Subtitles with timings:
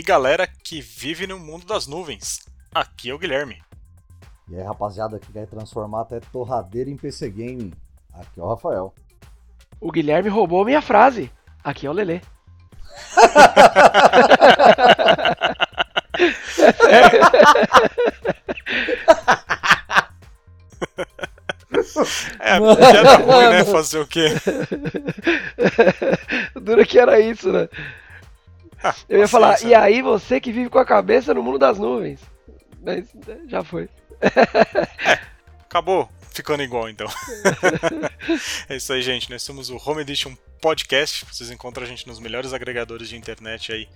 [0.00, 2.40] E aí, galera que vive no mundo das nuvens.
[2.74, 3.62] Aqui é o Guilherme.
[4.48, 7.74] E aí, rapaziada que quer transformar até torradeira em PC Game.
[8.14, 8.94] Aqui é o Rafael.
[9.78, 11.30] O Guilherme roubou minha frase.
[11.62, 12.22] Aqui é o Lelê.
[22.40, 23.64] É, piada ruim, né?
[23.64, 24.28] Fazer o quê?
[26.58, 27.68] Dura que era isso, né?
[29.08, 32.20] Eu ia falar, e aí você que vive com a cabeça no mundo das nuvens.
[32.82, 33.88] Mas né, já foi.
[35.68, 37.06] Acabou ficando igual, então.
[38.68, 39.30] é isso aí, gente.
[39.30, 41.24] Nós somos o Home Edition Podcast.
[41.26, 43.88] Vocês encontram a gente nos melhores agregadores de internet aí.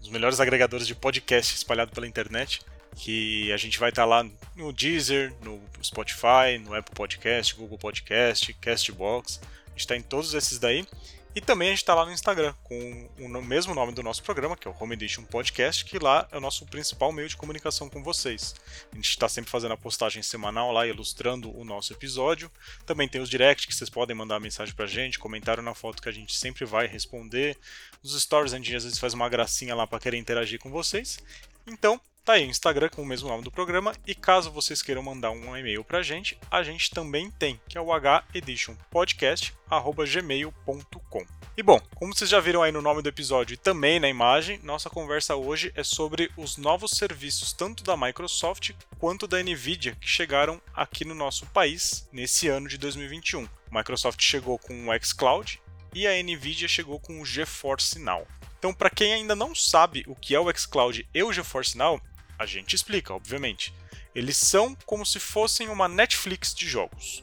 [0.00, 2.60] Os melhores agregadores de podcast espalhados pela internet.
[2.96, 8.52] Que a gente vai estar lá no Deezer, no Spotify, no Apple Podcast, Google Podcast,
[8.54, 9.40] Castbox.
[9.42, 10.84] A gente está em todos esses daí.
[11.32, 14.56] E também a gente está lá no Instagram, com o mesmo nome do nosso programa,
[14.56, 17.88] que é o Home Edition Podcast, que lá é o nosso principal meio de comunicação
[17.88, 18.54] com vocês.
[18.90, 22.50] A gente está sempre fazendo a postagem semanal lá, ilustrando o nosso episódio.
[22.84, 26.08] Também tem os direct que vocês podem mandar mensagem pra gente, comentário na foto que
[26.08, 27.56] a gente sempre vai responder.
[28.02, 31.20] Nos stories a gente às vezes faz uma gracinha lá para querer interagir com vocês.
[31.64, 33.92] Então, tá aí o Instagram com o mesmo nome do programa.
[34.06, 37.80] E caso vocês queiram mandar um e-mail pra gente, a gente também tem, que é
[37.80, 37.90] o
[38.34, 41.26] heditionpodcast.gmail.com.
[41.56, 44.60] E bom, como vocês já viram aí no nome do episódio e também na imagem,
[44.62, 50.08] nossa conversa hoje é sobre os novos serviços tanto da Microsoft quanto da Nvidia que
[50.08, 53.44] chegaram aqui no nosso país nesse ano de 2021.
[53.44, 55.60] A Microsoft chegou com o xCloud
[55.94, 58.26] e a Nvidia chegou com o GeForce Now.
[58.58, 62.00] Então, para quem ainda não sabe o que é o xCloud e o GeForce Now,
[62.40, 63.74] a gente explica, obviamente.
[64.14, 67.22] Eles são como se fossem uma Netflix de jogos.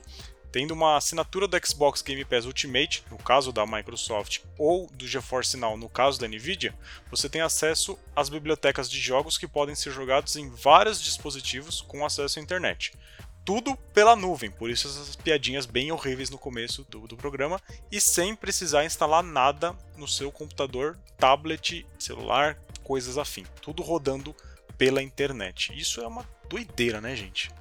[0.51, 5.57] Tendo uma assinatura do Xbox Game Pass Ultimate, no caso da Microsoft, ou do GeForce
[5.57, 6.73] Now, no caso da Nvidia,
[7.09, 12.05] você tem acesso às bibliotecas de jogos que podem ser jogados em vários dispositivos com
[12.05, 12.94] acesso à internet.
[13.44, 17.59] Tudo pela nuvem, por isso essas piadinhas bem horríveis no começo do, do programa,
[17.91, 23.45] e sem precisar instalar nada no seu computador, tablet, celular, coisas afim.
[23.61, 24.35] Tudo rodando
[24.77, 25.71] pela internet.
[25.77, 27.51] Isso é uma doideira, né, gente?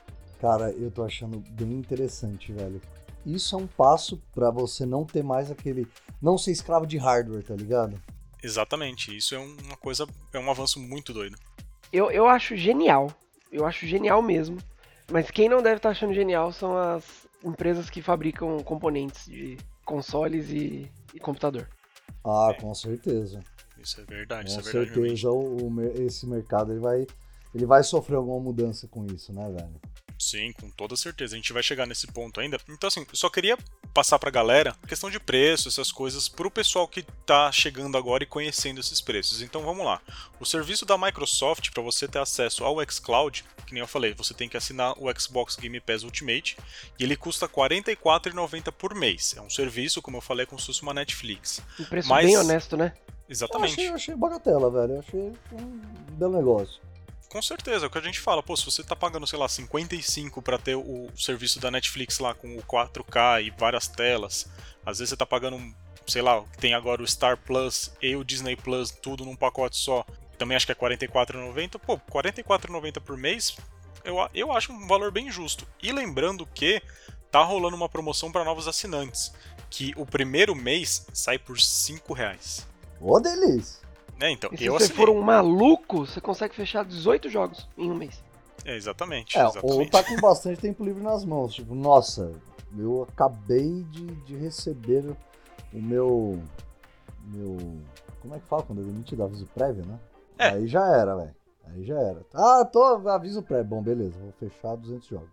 [0.41, 2.81] Cara, eu tô achando bem interessante, velho.
[3.25, 5.87] Isso é um passo pra você não ter mais aquele.
[6.21, 8.01] Não ser escravo de hardware, tá ligado?
[8.43, 11.37] Exatamente, isso é uma coisa, é um avanço muito doido.
[11.93, 13.11] Eu, eu acho genial.
[13.51, 14.59] Eu acho genial mesmo.
[15.11, 20.51] Mas quem não deve estar achando genial são as empresas que fabricam componentes de consoles
[20.51, 21.69] e, e computador.
[22.25, 22.61] Ah, É.
[22.61, 23.41] com certeza.
[23.87, 24.95] Isso é verdade, Com isso é verdade.
[24.95, 27.07] certeza o, o esse mercado ele vai,
[27.55, 29.81] ele vai sofrer alguma mudança com isso, né, velho?
[30.27, 31.35] Sim, com toda certeza.
[31.35, 32.59] A gente vai chegar nesse ponto ainda.
[32.69, 33.57] Então, assim, eu só queria
[33.95, 38.25] passar pra galera a questão de preço, essas coisas, pro pessoal que tá chegando agora
[38.25, 39.41] e conhecendo esses preços.
[39.41, 40.01] Então, vamos lá.
[40.41, 44.35] O serviço da Microsoft, para você ter acesso ao xCloud, que nem eu falei, você
[44.35, 46.57] tem que assinar o Xbox Game Pass Ultimate,
[46.99, 49.35] e ele custa R$ 44,90 por mês.
[49.37, 51.63] É um serviço, como eu falei, é como se fosse uma Netflix.
[51.79, 52.93] Um preço Mas- bem honesto, né?
[53.29, 53.73] Eu Exatamente.
[53.75, 54.95] achei, eu achei bagatela, velho.
[54.95, 55.21] Eu achei
[55.53, 55.81] um
[56.13, 56.81] belo negócio.
[57.29, 59.49] Com certeza, é o que a gente fala, pô, se você tá pagando, sei lá,
[59.49, 64.49] 55 pra ter o serviço da Netflix lá com o 4K e várias telas,
[64.85, 65.61] às vezes você tá pagando,
[66.07, 69.77] sei lá, que tem agora o Star Plus e o Disney Plus, tudo num pacote
[69.77, 70.07] só,
[70.39, 73.57] também acho que é R$ 44,90, pô, R$ 44,90 por mês,
[74.05, 75.67] eu, eu acho um valor bem justo.
[75.83, 76.81] E lembrando que
[77.31, 79.33] tá rolando uma promoção para novos assinantes,
[79.69, 82.67] que o primeiro mês sai por 5 reais.
[83.01, 83.86] Ô, delícia!
[84.19, 85.05] Né, então, E se eu você assinei.
[85.07, 88.23] for um maluco, você consegue fechar 18 jogos em um mês.
[88.65, 89.73] É, exatamente, É, exatamente.
[89.79, 91.55] ou tá com bastante tempo livre nas mãos.
[91.55, 92.33] Tipo, nossa,
[92.77, 95.05] eu acabei de, de receber
[95.73, 96.43] o meu.
[97.27, 97.57] Meu.
[98.21, 99.23] Como é que fala quando é demitido?
[99.23, 99.99] Aviso prévio, né?
[100.39, 100.49] É.
[100.49, 101.35] Aí já era, velho.
[101.67, 102.23] Aí já era.
[102.35, 102.83] Ah, tô.
[103.09, 103.67] Aviso prévio.
[103.67, 105.31] Bom, beleza, vou fechar 200 jogos.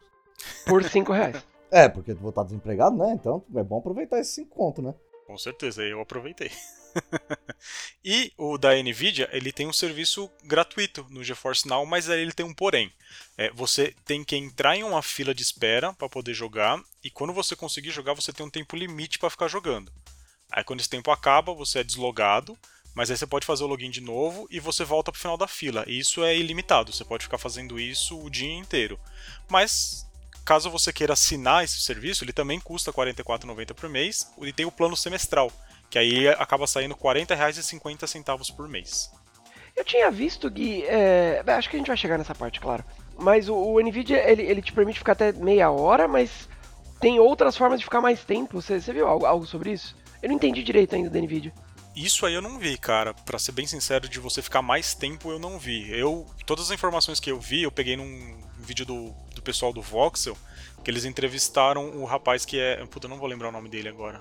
[0.65, 1.43] Por 5 reais.
[1.71, 3.13] É, porque eu vou estar desempregado, né?
[3.13, 4.93] Então é bom aproveitar esses 5 conto, né?
[5.25, 6.51] Com certeza, eu aproveitei.
[8.03, 12.33] e o da Nvidia, ele tem um serviço gratuito no GeForce Now, mas aí ele
[12.33, 12.91] tem um porém.
[13.37, 17.33] É, você tem que entrar em uma fila de espera para poder jogar, e quando
[17.33, 19.91] você conseguir jogar, você tem um tempo limite para ficar jogando.
[20.51, 22.57] Aí quando esse tempo acaba, você é deslogado,
[22.93, 25.47] mas aí você pode fazer o login de novo e você volta pro final da
[25.47, 25.83] fila.
[25.87, 28.99] E isso é ilimitado, você pode ficar fazendo isso o dia inteiro.
[29.49, 30.07] Mas
[30.45, 34.65] caso você queira assinar esse serviço, ele também custa R$ 44,90 por mês e tem
[34.65, 35.51] o plano semestral,
[35.93, 39.11] que aí acaba saindo R$ 40,50 por mês.
[39.75, 42.83] Eu tinha visto, Gui, é, acho que a gente vai chegar nessa parte, claro.
[43.15, 46.49] Mas o, o NVIDIA, ele, ele te permite ficar até meia hora, mas
[46.99, 48.59] tem outras formas de ficar mais tempo.
[48.59, 49.95] Você, você viu algo, algo sobre isso?
[50.19, 51.53] Eu não entendi direito ainda da NVIDIA.
[51.95, 53.13] Isso aí eu não vi, cara.
[53.13, 55.91] Pra ser bem sincero, de você ficar mais tempo eu não vi.
[55.95, 59.79] Eu, todas as informações que eu vi, eu peguei num vídeo do, do pessoal do
[59.79, 60.35] Voxel,
[60.83, 62.83] que eles entrevistaram o rapaz que é.
[62.87, 64.19] Puta, eu não vou lembrar o nome dele agora.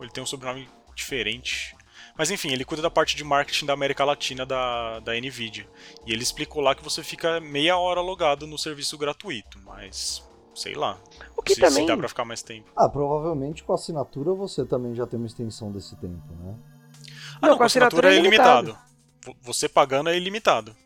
[0.00, 0.68] Ele tem um sobrenome
[1.00, 1.74] diferente.
[2.16, 5.66] Mas enfim, ele cuida da parte de marketing da América Latina da, da Nvidia.
[6.06, 10.22] E ele explicou lá que você fica meia hora logado no serviço gratuito, mas
[10.54, 10.98] sei lá.
[11.36, 11.82] O que se, também.
[11.84, 12.70] se dá pra ficar mais tempo.
[12.76, 16.54] Ah, provavelmente com a assinatura você também já tem uma extensão desse tempo, né?
[17.36, 18.76] Ah, Não, não, com a assinatura é é ilimitado.
[19.24, 20.76] Vo- Você pagando é ilimitado.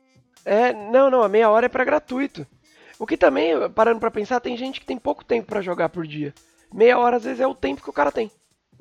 [0.44, 2.46] É, não, não, a meia hora é pra gratuito.
[2.98, 6.06] O que também, parando pra pensar, tem gente que tem pouco tempo pra jogar por
[6.06, 6.32] dia.
[6.72, 8.30] Meia hora às vezes é o tempo que o cara tem.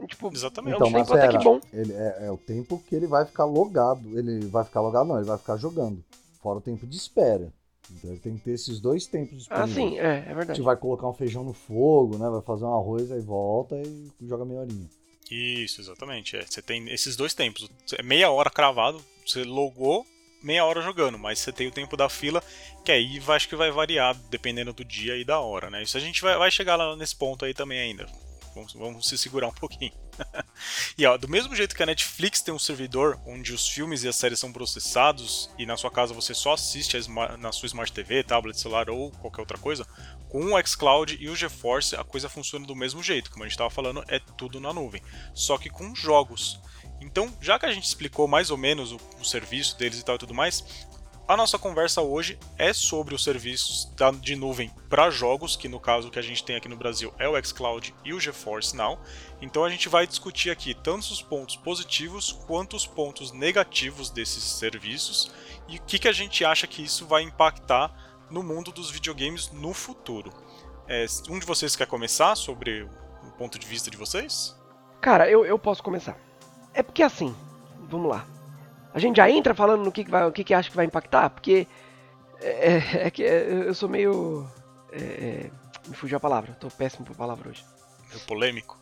[0.08, 0.74] Tipo, Exatamente.
[0.74, 1.60] é Então, um mas tempo até pera, que bom.
[1.72, 4.18] ele é, é o tempo que ele vai ficar logado.
[4.18, 6.04] Ele vai ficar logado, não, ele vai ficar jogando.
[6.42, 7.52] Fora o tempo de espera.
[7.92, 9.76] Então ele tem que ter esses dois tempos Ah, disponíveis.
[9.76, 10.62] sim, é, é A gente verdade.
[10.62, 12.30] vai colocar um feijão no fogo, né?
[12.30, 14.90] Vai fazer um arroz, aí volta e joga meia horinha.
[15.30, 16.36] Isso, exatamente.
[16.36, 17.70] É, você tem esses dois tempos.
[17.98, 20.06] É meia hora cravado, você logou,
[20.42, 22.42] meia hora jogando, mas você tem o tempo da fila,
[22.84, 25.82] que aí vai, acho que vai variar dependendo do dia e da hora, né?
[25.84, 28.06] Isso a gente vai, vai chegar lá nesse ponto aí também ainda.
[28.54, 29.94] Vamos, vamos se segurar um pouquinho.
[30.98, 34.08] e ó, do mesmo jeito que a Netflix tem um servidor onde os filmes e
[34.08, 36.98] as séries são processados e na sua casa você só assiste
[37.40, 39.86] na sua Smart TV, tablet, celular ou qualquer outra coisa,
[40.30, 43.32] com o xCloud e o GeForce a coisa funciona do mesmo jeito.
[43.32, 45.02] Como a gente estava falando, é tudo na nuvem.
[45.34, 46.60] Só que com jogos.
[47.02, 50.16] Então, já que a gente explicou mais ou menos o, o serviço deles e tal
[50.16, 50.64] e tudo mais,
[51.26, 53.90] a nossa conversa hoje é sobre os serviços
[54.20, 57.28] de nuvem para jogos, que no caso que a gente tem aqui no Brasil é
[57.28, 59.00] o xCloud e o GeForce Now.
[59.42, 64.44] Então a gente vai discutir aqui tanto os pontos positivos quanto os pontos negativos desses
[64.44, 65.32] serviços
[65.70, 67.94] e o que, que a gente acha que isso vai impactar
[68.30, 70.34] no mundo dos videogames no futuro.
[70.88, 74.56] É, um de vocês quer começar sobre o ponto de vista de vocês?
[75.00, 76.18] Cara, eu, eu posso começar.
[76.74, 77.34] É porque assim,
[77.90, 78.28] vamos lá.
[78.94, 80.86] A gente já entra falando no que, que, vai, o que, que acha que vai
[80.86, 81.68] impactar, porque
[82.42, 84.48] é, é- é que é, eu sou meio.
[84.92, 85.52] é, é,
[85.88, 87.64] me fugiu a palavra, tô péssimo por palavra hoje.
[88.14, 88.78] É polêmico?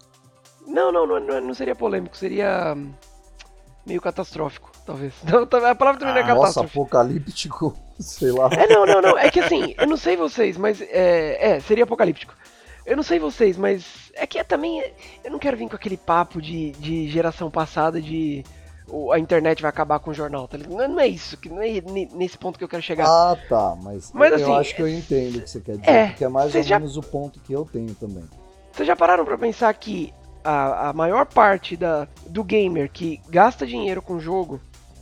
[0.67, 2.93] Não, não, não, não, seria polêmico, seria hum,
[3.85, 5.13] meio catastrófico, talvez.
[5.23, 6.77] Não, a palavra também não é Ah, Nossa, catástrofe.
[6.77, 8.49] apocalíptico, sei lá.
[8.51, 9.17] É, não, não, não.
[9.17, 10.81] É que assim, eu não sei vocês, mas.
[10.81, 12.35] É, é, seria apocalíptico.
[12.85, 14.11] Eu não sei vocês, mas.
[14.13, 14.83] É que é também.
[15.23, 18.43] Eu não quero vir com aquele papo de, de geração passada de.
[19.13, 20.87] A internet vai acabar com o jornal, tá ligado?
[20.87, 23.05] Não, é isso, que não é ne- nesse ponto que eu quero chegar.
[23.07, 25.89] Ah, tá, mas, Mas, eu assim, acho que eu entendo o que você quer dizer,
[25.91, 28.23] é, porque é mais ou já- menos o ponto que eu tenho também.
[28.71, 33.65] Vocês já pararam pra pensar que a, a maior parte da, do gamer que gasta
[33.65, 34.59] dinheiro com jogo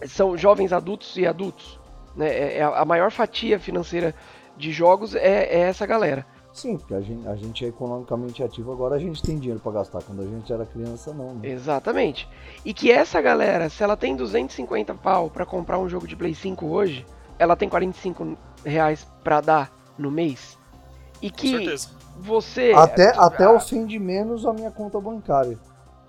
[0.07, 1.79] são jovens adultos e adultos?
[2.15, 2.27] Né?
[2.29, 4.13] É, é a a maior fatia financeira
[4.57, 6.25] de jogos é, é essa galera.
[6.59, 9.71] Sim, porque a gente, a gente é economicamente ativo, agora a gente tem dinheiro pra
[9.71, 10.03] gastar.
[10.03, 11.47] Quando a gente era criança, não, né?
[11.47, 12.27] Exatamente.
[12.65, 16.35] E que essa galera, se ela tem 250 pau pra comprar um jogo de Play
[16.35, 17.05] 5 hoje,
[17.37, 20.57] ela tem 45 reais pra dar no mês.
[21.21, 21.89] E Com que certeza.
[22.17, 22.73] você.
[22.75, 25.57] Até, até Ah, ofende menos a minha conta bancária.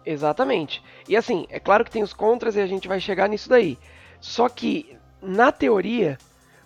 [0.04, 0.82] Exatamente.
[1.08, 3.78] E assim, é claro que tem os contras e a gente vai chegar nisso daí.
[4.20, 6.18] Só que, na teoria,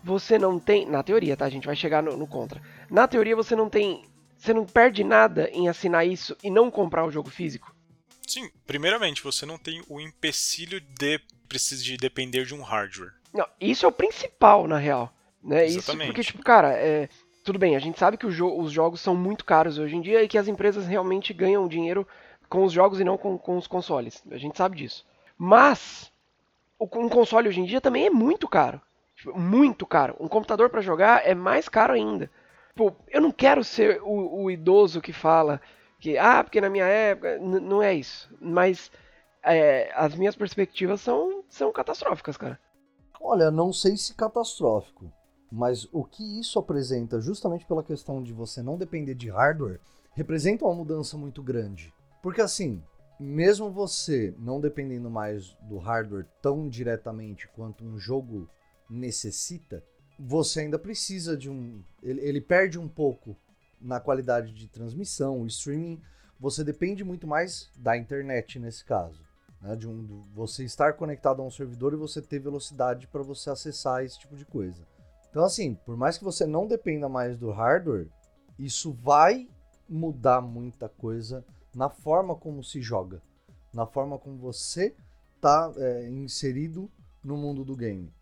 [0.02, 0.86] você não tem.
[0.86, 1.44] Na teoria, tá?
[1.44, 2.62] A gente vai chegar no, no contra.
[2.90, 4.04] Na teoria, você não tem.
[4.36, 7.74] Você não perde nada em assinar isso e não comprar o jogo físico.
[8.26, 13.12] Sim, primeiramente, você não tem o empecilho de precisar de depender de um hardware.
[13.32, 15.12] Não, isso é o principal, na real.
[15.42, 15.66] Né?
[15.66, 16.06] Isso Exatamente.
[16.08, 17.08] porque, tipo, cara, é,
[17.44, 20.22] tudo bem, a gente sabe que jo- os jogos são muito caros hoje em dia
[20.22, 22.06] e que as empresas realmente ganham dinheiro
[22.48, 24.22] com os jogos e não com, com os consoles.
[24.30, 25.04] A gente sabe disso.
[25.36, 26.10] Mas,
[26.80, 28.80] um console hoje em dia também é muito caro.
[29.16, 30.16] Tipo, muito caro.
[30.18, 32.30] Um computador pra jogar é mais caro ainda.
[32.74, 35.60] Pô, eu não quero ser o, o idoso que fala
[36.00, 37.38] que, ah, porque na minha época.
[37.38, 38.28] Não é isso.
[38.40, 38.90] Mas
[39.42, 42.58] é, as minhas perspectivas são, são catastróficas, cara.
[43.20, 45.10] Olha, não sei se catastrófico,
[45.50, 49.80] mas o que isso apresenta, justamente pela questão de você não depender de hardware,
[50.14, 51.92] representa uma mudança muito grande.
[52.22, 52.82] Porque assim,
[53.18, 58.48] mesmo você não dependendo mais do hardware tão diretamente quanto um jogo
[58.90, 59.82] necessita,
[60.18, 61.82] você ainda precisa de um.
[62.02, 63.36] Ele, ele perde um pouco
[63.80, 66.00] na qualidade de transmissão, o streaming.
[66.40, 69.22] Você depende muito mais da internet nesse caso
[69.64, 73.22] né, de um, do- você estar conectado a um servidor e você ter velocidade para
[73.22, 74.86] você acessar esse tipo de coisa.
[75.30, 78.08] Então, assim, por mais que você não dependa mais do hardware,
[78.58, 79.48] isso vai
[79.88, 81.44] mudar muita coisa
[81.74, 83.20] na forma como se joga,
[83.72, 84.94] na forma como você
[85.40, 86.88] tá é, inserido
[87.22, 88.12] no mundo do game.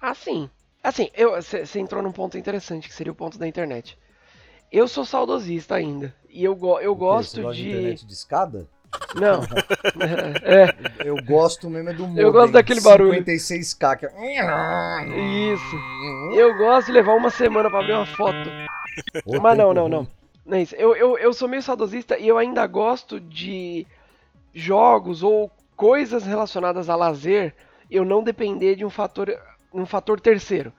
[0.00, 0.48] Ah, sim.
[0.82, 1.10] Assim,
[1.62, 3.98] você entrou num ponto interessante, que seria o ponto da internet.
[4.72, 6.14] Eu sou saudosista ainda.
[6.28, 7.68] E eu, go- eu gosto de.
[7.70, 8.66] internet de escada?
[9.14, 9.40] Não.
[10.42, 10.74] é.
[11.06, 12.24] Eu gosto mesmo é do modem.
[12.24, 13.22] Eu gosto daquele barulho.
[13.24, 13.96] 56k.
[13.98, 14.06] Que...
[14.06, 15.76] é- Isso.
[16.34, 18.48] Eu gosto de levar uma semana pra abrir uma foto.
[19.26, 19.90] Ô, Mas não, não, ruim.
[19.92, 20.08] não.
[20.46, 20.74] Não é isso.
[20.76, 23.86] Eu, eu, eu sou meio saudosista e eu ainda gosto de
[24.54, 27.54] jogos ou coisas relacionadas a lazer
[27.90, 29.36] eu não depender de um fator,
[29.72, 30.72] um fator terceiro.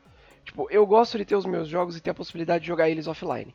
[0.44, 3.08] Tipo, eu gosto de ter os meus jogos e ter a possibilidade de jogar eles
[3.08, 3.54] offline.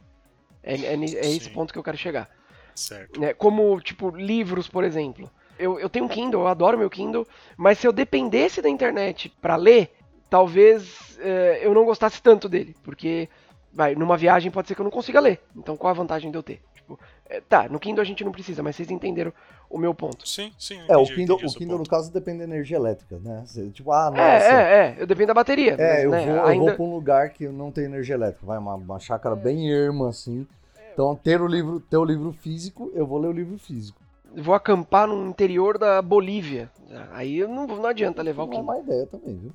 [0.63, 2.29] É, é, é esse ponto que eu quero chegar.
[2.75, 3.21] Certo.
[3.21, 3.33] né?
[3.33, 5.31] Como, tipo, livros, por exemplo.
[5.59, 7.27] Eu, eu tenho um Kindle, eu adoro meu Kindle,
[7.57, 9.91] mas se eu dependesse da internet pra ler,
[10.29, 13.27] talvez eh, eu não gostasse tanto dele, porque,
[13.73, 15.41] vai, numa viagem pode ser que eu não consiga ler.
[15.57, 16.61] Então qual a vantagem de eu ter?
[16.87, 19.33] Tipo, eh, tá, no Kindle a gente não precisa, mas vocês entenderam
[19.69, 20.27] o meu ponto.
[20.29, 20.81] Sim, sim.
[20.89, 23.43] É, o Kindle, o Kindle no caso depende da energia elétrica, né?
[23.45, 24.23] Você, tipo, ah, nossa.
[24.23, 25.73] É, é, é, eu dependo da bateria.
[25.73, 26.65] É, mas, eu, né, vou, eu ainda...
[26.65, 30.09] vou pra um lugar que não tem energia elétrica, vai uma, uma chácara bem erma,
[30.09, 30.47] assim.
[30.93, 34.01] Então, ter o livro, ter o livro físico, eu vou ler o livro físico.
[34.37, 36.71] vou acampar no interior da Bolívia.
[37.11, 38.75] Aí eu não, não adianta levar o Não é Kindle.
[38.75, 39.53] uma ideia também, viu?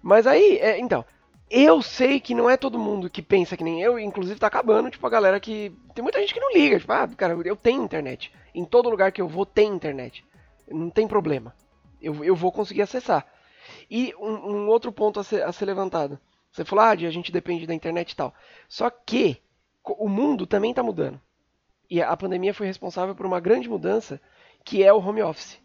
[0.00, 1.04] Mas aí, é, então,
[1.50, 4.88] eu sei que não é todo mundo que pensa que nem eu, inclusive tá acabando,
[4.88, 5.72] tipo, a galera que.
[5.94, 8.32] Tem muita gente que não liga, tipo, ah, cara, eu tenho internet.
[8.54, 10.24] Em todo lugar que eu vou tem internet.
[10.68, 11.54] Não tem problema.
[12.00, 13.26] Eu, eu vou conseguir acessar.
[13.90, 16.18] E um, um outro ponto a ser, a ser levantado.
[16.52, 18.32] Você falou, ah, a gente depende da internet e tal.
[18.68, 19.40] Só que
[19.84, 21.20] o mundo também tá mudando.
[21.88, 24.20] E a pandemia foi responsável por uma grande mudança,
[24.64, 25.58] que é o home office.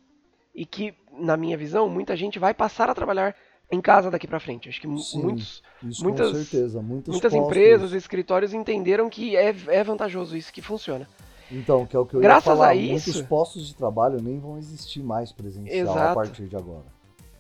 [0.53, 3.35] E que, na minha visão, muita gente vai passar a trabalhar
[3.71, 4.69] em casa daqui pra frente.
[4.69, 6.81] Acho que Sim, muitos, Isso Muitas- com certeza.
[6.81, 11.07] Muitos muitas postos- empresas e escritórios entenderam que é, é vantajoso isso, que funciona.
[11.51, 12.69] Então, que é o que eu Graças ia falar.
[12.69, 16.15] a isso- Muitos postos de trabalho nem vão existir mais presencial a Exato.
[16.15, 16.85] partir de agora.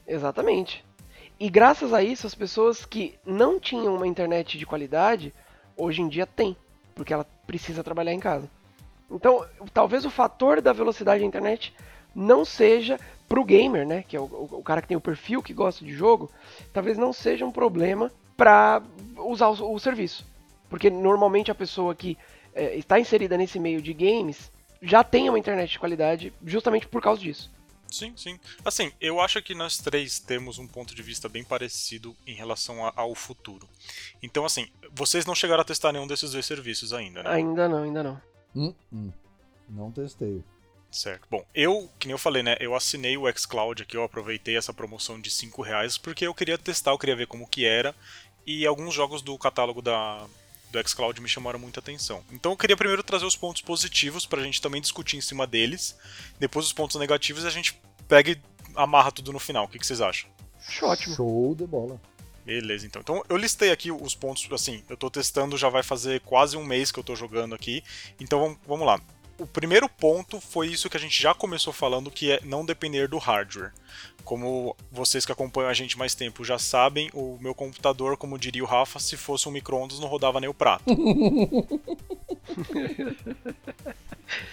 [0.07, 0.85] Exatamente.
[1.39, 5.33] E graças a isso, as pessoas que não tinham uma internet de qualidade,
[5.75, 6.55] hoje em dia têm,
[6.93, 8.47] porque ela precisa trabalhar em casa.
[9.11, 11.73] Então, talvez o fator da velocidade da internet
[12.15, 15.41] não seja pro gamer, né, que é o, o- o cara que tem o perfil
[15.43, 16.31] que gosta de jogo,
[16.71, 18.81] talvez não seja um problema para
[19.17, 20.25] usar o, o serviço.
[20.69, 22.17] Porque normalmente a pessoa que
[22.53, 27.01] eh, está inserida nesse meio de games já tem uma internet de qualidade justamente por
[27.01, 27.51] causa disso.
[27.89, 28.37] Sim, sim.
[28.65, 32.85] Assim, eu acho que nós três temos um ponto de vista bem parecido em relação
[32.85, 33.67] a- ao futuro.
[34.21, 37.29] Então, assim, vocês não chegaram a testar nenhum desses dois serviços ainda, né?
[37.31, 38.21] Ainda não, ainda não.
[38.55, 39.11] Hum, hum.
[39.69, 40.43] Não testei.
[40.95, 41.27] Certo.
[41.29, 42.55] Bom, eu, que nem eu falei, né?
[42.57, 46.57] Eu assinei o xCloud aqui, eu aproveitei essa promoção de 5 reais porque eu queria
[46.57, 47.93] testar, eu queria ver como que era.
[48.47, 50.25] E alguns jogos do catálogo da,
[50.71, 52.23] do xCloud me chamaram muita atenção.
[52.31, 55.97] Então eu queria primeiro trazer os pontos positivos pra gente também discutir em cima deles.
[56.39, 58.41] Depois os pontos negativos a gente pega e
[58.73, 59.65] amarra tudo no final.
[59.65, 60.29] O que, que vocês acham?
[60.81, 61.13] Ótimo.
[61.13, 61.99] Show de bola.
[62.45, 63.01] Beleza, então.
[63.01, 66.63] Então eu listei aqui os pontos, assim, eu tô testando, já vai fazer quase um
[66.63, 67.83] mês que eu tô jogando aqui.
[68.17, 69.01] Então vamos, vamos lá.
[69.37, 73.09] O primeiro ponto foi isso que a gente já começou falando, que é não depender
[73.09, 73.73] do hardware.
[74.23, 78.63] Como vocês que acompanham a gente mais tempo já sabem, o meu computador, como diria
[78.63, 80.85] o Rafa, se fosse um micro-ondas não rodava nem o prato.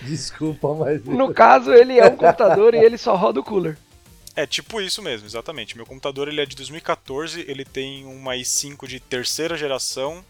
[0.03, 1.05] Desculpa, mas.
[1.07, 3.79] No caso, ele é um computador e ele só roda o cooler.
[4.35, 5.77] É tipo isso mesmo, exatamente.
[5.77, 10.25] Meu computador ele é de 2014, ele tem uma i5 de terceira geração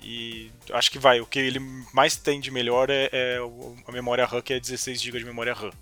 [0.00, 1.20] e acho que vai.
[1.20, 1.58] O que ele
[1.92, 3.38] mais tem de melhor é, é
[3.86, 5.72] a memória RAM, que é 16 GB de memória RAM.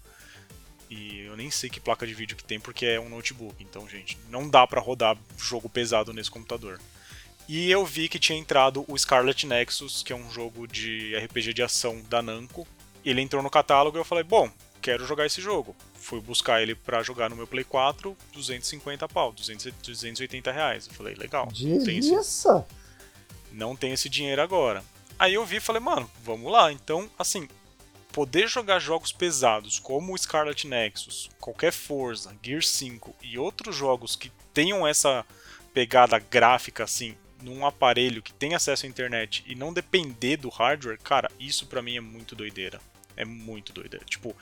[0.88, 3.54] E eu nem sei que placa de vídeo que tem porque é um notebook.
[3.62, 6.80] Então, gente, não dá pra rodar jogo pesado nesse computador.
[7.48, 11.54] E eu vi que tinha entrado o Scarlet Nexus, que é um jogo de RPG
[11.54, 12.66] de ação da Namco.
[13.04, 14.50] Ele entrou no catálogo e eu falei, bom,
[14.82, 15.76] quero jogar esse jogo.
[15.94, 20.86] Fui buscar ele pra jogar no meu Play 4, 250 pau, 200, 280 reais.
[20.88, 21.52] Eu falei, legal, não
[21.84, 22.64] tem, esse, Delícia!
[23.52, 24.84] Não tem esse dinheiro agora.
[25.18, 26.70] Aí eu vi e falei, mano, vamos lá.
[26.70, 27.48] Então, assim,
[28.12, 34.32] poder jogar jogos pesados como Scarlet Nexus, qualquer Forza, Gear 5 e outros jogos que
[34.52, 35.24] tenham essa
[35.74, 40.98] pegada gráfica assim num aparelho que tem acesso à internet e não depender do hardware,
[40.98, 42.80] cara, isso pra mim é muito doideira.
[43.16, 44.04] É muito doideira.
[44.04, 44.34] Tipo,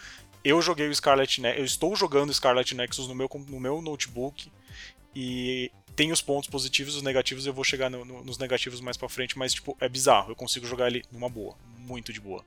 [0.44, 4.50] eu joguei o Scarlet Nexus, eu estou jogando Scarlet Nexus no meu, no meu notebook
[5.14, 8.81] e tem os pontos positivos e os negativos, eu vou chegar no- no- nos negativos
[8.81, 12.21] mais pra frente, mas tipo, é bizarro, eu consigo jogar ele numa boa, muito de
[12.21, 12.45] boa.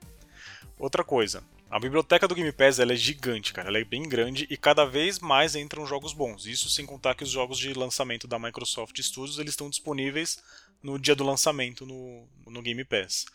[0.78, 4.46] Outra coisa, a biblioteca do Game Pass ela é gigante, cara, ela é bem grande
[4.48, 6.46] e cada vez mais entram jogos bons.
[6.46, 10.38] Isso sem contar que os jogos de lançamento da Microsoft Studios eles estão disponíveis
[10.82, 13.26] no dia do lançamento no, no Game Pass.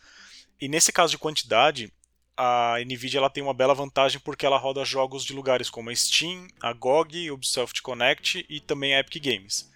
[0.60, 1.92] E nesse caso de quantidade,
[2.36, 5.94] a Nvidia ela tem uma bela vantagem porque ela roda jogos de lugares como a
[5.94, 9.70] Steam, a GOG, Ubisoft Connect e também a Epic Games.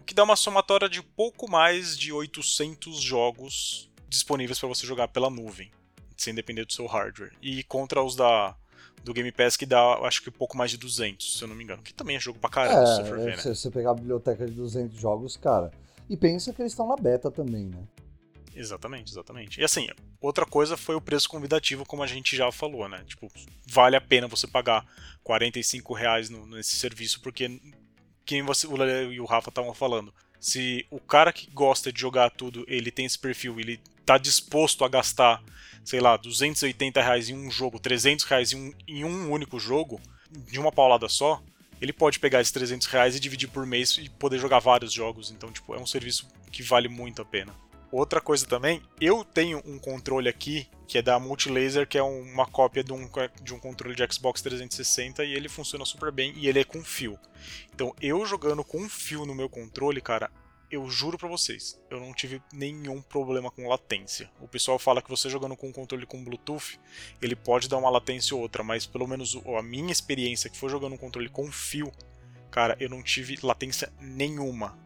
[0.00, 5.08] O que dá uma somatória de pouco mais de 800 jogos disponíveis para você jogar
[5.08, 5.70] pela nuvem,
[6.16, 7.32] sem depender do seu hardware.
[7.40, 8.56] E contra os da
[9.04, 11.56] do Game Pass que dá, acho que um pouco mais de 200, se eu não
[11.56, 11.82] me engano.
[11.82, 13.42] Que também é jogo pra caramba, se você for É, ver, né?
[13.42, 15.72] se você pegar a biblioteca de 200 jogos, cara.
[16.08, 17.82] E pensa que eles estão na beta também, né?
[18.54, 19.60] Exatamente, exatamente.
[19.60, 19.88] E assim,
[20.20, 23.02] outra coisa foi o preço convidativo, como a gente já falou, né?
[23.06, 23.28] Tipo,
[23.66, 24.84] vale a pena você pagar
[25.24, 27.60] 45 reais no, nesse serviço, porque
[28.24, 32.00] quem você, o Lele e o Rafa estavam falando, se o cara que gosta de
[32.00, 35.42] jogar tudo, ele tem esse perfil, ele tá disposto a gastar,
[35.84, 40.00] sei lá, 280 reais em um jogo, 300 reais em um, em um único jogo,
[40.30, 41.42] de uma paulada só,
[41.80, 45.30] ele pode pegar esses 300 reais e dividir por mês e poder jogar vários jogos.
[45.30, 47.52] Então, tipo, é um serviço que vale muito a pena.
[47.92, 52.46] Outra coisa também, eu tenho um controle aqui que é da Multilaser, que é uma
[52.46, 53.06] cópia de um,
[53.42, 56.82] de um controle de Xbox 360 e ele funciona super bem e ele é com
[56.82, 57.18] fio.
[57.74, 60.30] Então, eu jogando com fio no meu controle, cara,
[60.70, 64.30] eu juro pra vocês, eu não tive nenhum problema com latência.
[64.40, 66.80] O pessoal fala que você jogando com um controle com Bluetooth,
[67.20, 70.70] ele pode dar uma latência ou outra, mas pelo menos a minha experiência que foi
[70.70, 71.92] jogando um controle com fio,
[72.50, 74.81] cara, eu não tive latência nenhuma.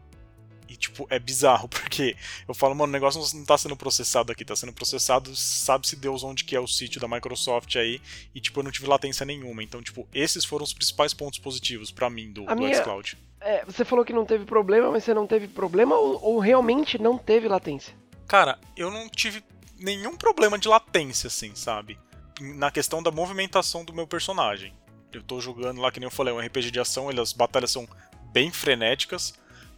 [0.67, 2.15] E, tipo, é bizarro, porque
[2.47, 6.23] eu falo, mano, o negócio não tá sendo processado aqui, tá sendo processado, sabe-se Deus
[6.23, 8.01] onde que é o sítio da Microsoft aí,
[8.35, 9.63] e, tipo, eu não tive latência nenhuma.
[9.63, 13.17] Então, tipo, esses foram os principais pontos positivos para mim do, do minha- xCloud.
[13.39, 16.97] É, você falou que não teve problema, mas você não teve problema ou, ou realmente
[16.97, 17.93] não teve latência?
[18.27, 19.43] Cara, eu não tive
[19.79, 21.97] nenhum problema de latência, assim, sabe?
[22.41, 24.73] Na questão da movimentação do meu personagem.
[25.13, 27.71] Eu tô jogando lá, que nem eu falei, um RPG de ação, ele- as batalhas
[27.71, 27.87] são
[28.33, 29.33] bem frenéticas,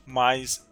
[0.06, 0.66] mas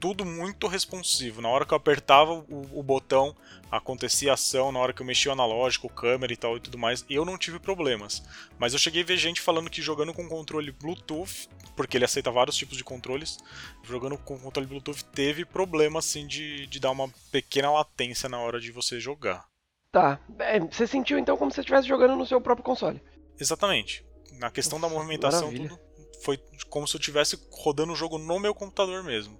[0.00, 1.40] tudo muito responsivo.
[1.40, 3.34] Na hora que eu apertava o, o botão,
[3.70, 6.78] acontecia a ação, na hora que eu mexia o analógico, câmera e tal e tudo
[6.78, 8.22] mais, eu não tive problemas.
[8.58, 12.30] Mas eu cheguei a ver gente falando que jogando com controle Bluetooth, porque ele aceita
[12.30, 13.38] vários tipos de controles,
[13.82, 18.60] jogando com controle Bluetooth teve problema assim de, de dar uma pequena latência na hora
[18.60, 19.46] de você jogar.
[19.92, 20.20] Tá.
[20.38, 23.00] É, você sentiu então como se você estivesse jogando no seu próprio console.
[23.38, 24.04] Exatamente.
[24.32, 25.70] Na questão da movimentação, maravilha.
[25.70, 25.88] tudo
[26.20, 29.38] foi como se eu estivesse rodando o jogo no meu computador mesmo.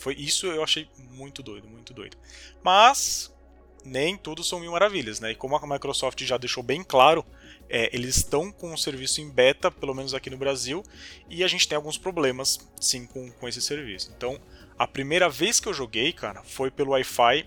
[0.00, 2.16] Foi isso eu achei muito doido, muito doido.
[2.62, 3.32] Mas
[3.84, 5.32] nem tudo são mil maravilhas, né?
[5.32, 7.24] E como a Microsoft já deixou bem claro,
[7.68, 10.82] é, eles estão com o serviço em beta, pelo menos aqui no Brasil,
[11.28, 14.12] e a gente tem alguns problemas, sim, com, com esse serviço.
[14.16, 14.40] Então,
[14.78, 17.46] a primeira vez que eu joguei, cara, foi pelo Wi-Fi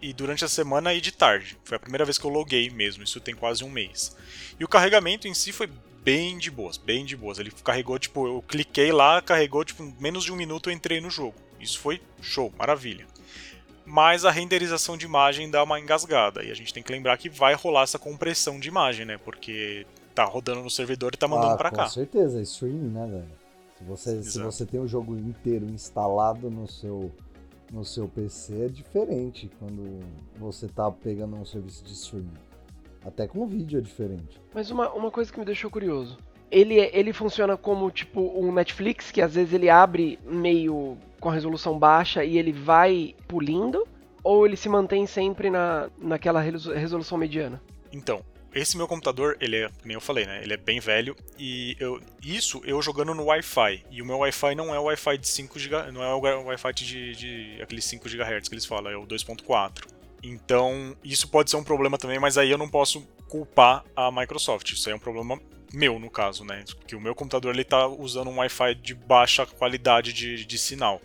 [0.00, 1.56] e durante a semana e de tarde.
[1.64, 4.16] Foi a primeira vez que eu loguei mesmo, isso tem quase um mês.
[4.58, 5.68] E o carregamento em si foi
[6.02, 7.38] bem de boas, bem de boas.
[7.38, 11.10] Ele carregou, tipo, eu cliquei lá, carregou, tipo, menos de um minuto eu entrei no
[11.10, 11.36] jogo.
[11.62, 13.06] Isso foi show, maravilha.
[13.84, 16.42] Mas a renderização de imagem dá uma engasgada.
[16.42, 19.18] E a gente tem que lembrar que vai rolar essa compressão de imagem, né?
[19.18, 21.88] Porque tá rodando no servidor e tá mandando ah, pra com cá.
[21.88, 23.42] certeza, é streaming, né, velho?
[23.78, 27.10] Se você, se você tem o jogo inteiro instalado no seu,
[27.72, 30.00] no seu PC, é diferente quando
[30.36, 32.34] você tá pegando um serviço de streaming.
[33.04, 34.40] Até com vídeo é diferente.
[34.54, 36.16] Mas uma, uma coisa que me deixou curioso.
[36.52, 41.32] Ele, ele funciona como tipo um Netflix, que às vezes ele abre meio com a
[41.32, 43.88] resolução baixa e ele vai pulindo?
[44.22, 47.60] Ou ele se mantém sempre na, naquela resolu- resolução mediana?
[47.90, 48.22] Então,
[48.54, 50.42] esse meu computador, ele é, como eu falei, né?
[50.42, 53.84] Ele é bem velho e eu, isso eu jogando no Wi-Fi.
[53.90, 56.72] E o meu Wi-Fi não é o Wi-Fi de 5 GB, não é o Wi-Fi
[56.74, 59.86] de, de aqueles 5 GHz que eles falam, é o 2.4.
[60.22, 64.70] Então, isso pode ser um problema também, mas aí eu não posso culpar a Microsoft.
[64.70, 65.40] Isso aí é um problema
[65.72, 66.64] meu, no caso, né?
[66.78, 71.00] Porque o meu computador ele tá usando um Wi-Fi de baixa qualidade de, de sinal.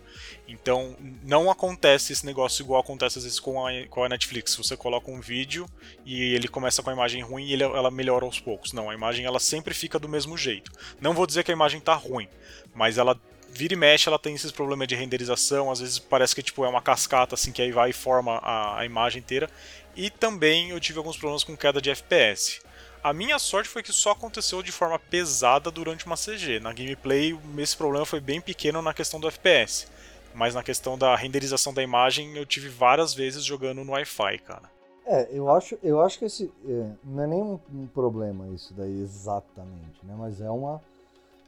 [0.46, 4.54] Então, não acontece esse negócio igual acontece às vezes com a, com a Netflix.
[4.56, 5.66] Você coloca um vídeo
[6.04, 8.72] e ele começa com a imagem ruim e ele- ela melhora aos poucos.
[8.72, 10.70] Não, a imagem ela sempre fica do mesmo jeito.
[11.00, 12.28] Não vou dizer que a imagem tá ruim,
[12.74, 13.18] mas ela
[13.50, 16.68] vira e mexe, ela tem esses problemas de renderização, às vezes parece que tipo é
[16.68, 19.50] uma cascata assim que aí vai e forma a, a imagem inteira.
[19.96, 22.60] E também eu tive alguns problemas com queda de FPS.
[23.02, 26.60] A minha sorte foi que só aconteceu de forma pesada durante uma CG.
[26.60, 29.86] Na gameplay, esse problema foi bem pequeno na questão do FPS.
[30.34, 34.70] Mas na questão da renderização da imagem, eu tive várias vezes jogando no Wi-Fi, cara.
[35.06, 38.74] É, eu acho, eu acho que esse é, não é nem um, um problema isso
[38.74, 40.14] daí exatamente, né?
[40.18, 40.82] Mas é uma,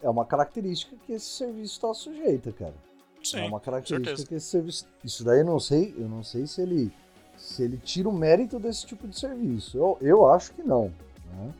[0.03, 2.75] é uma característica que esse serviço está sujeito, cara.
[3.23, 4.87] Sim, é uma característica que esse serviço.
[5.05, 6.91] Isso daí eu não sei, eu não sei se ele
[7.37, 9.77] se ele tira o mérito desse tipo de serviço.
[9.77, 10.93] Eu, eu acho que não.
[11.33, 11.53] Né?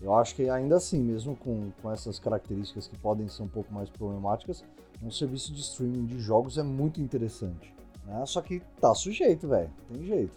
[0.00, 3.72] Eu acho que ainda assim, mesmo com, com essas características que podem ser um pouco
[3.72, 4.64] mais problemáticas,
[5.02, 7.74] um serviço de streaming de jogos é muito interessante.
[8.04, 8.24] Né?
[8.26, 9.70] Só que tá sujeito, velho.
[9.92, 10.36] Tem jeito.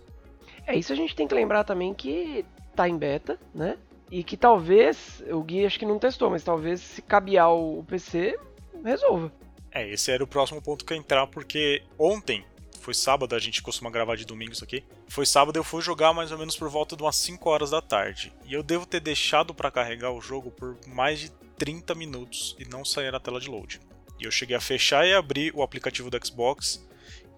[0.65, 3.77] É isso a gente tem que lembrar também que tá em beta, né?
[4.09, 8.37] E que talvez, o Gui acho que não testou, mas talvez se cabear o PC,
[8.83, 9.31] resolva.
[9.71, 12.43] É, esse era o próximo ponto que eu ia entrar, porque ontem
[12.81, 14.83] foi sábado, a gente costuma gravar de domingo isso aqui.
[15.07, 17.81] Foi sábado eu fui jogar mais ou menos por volta de umas 5 horas da
[17.81, 18.33] tarde.
[18.45, 22.65] E eu devo ter deixado para carregar o jogo por mais de 30 minutos e
[22.65, 23.79] não sair na tela de load.
[24.19, 26.83] E eu cheguei a fechar e abrir o aplicativo do Xbox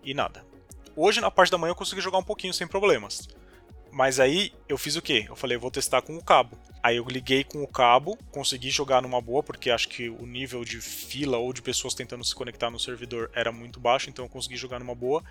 [0.03, 0.45] e nada.
[0.95, 3.27] Hoje na parte da manhã eu consegui jogar um pouquinho sem problemas.
[3.93, 5.25] Mas aí eu fiz o quê?
[5.29, 6.57] Eu falei, vou testar com o cabo.
[6.81, 10.65] Aí eu liguei com o cabo, consegui jogar numa boa, porque acho que o nível
[10.65, 14.29] de fila ou de pessoas tentando se conectar no servidor era muito baixo, então eu
[14.29, 15.23] consegui jogar numa boa.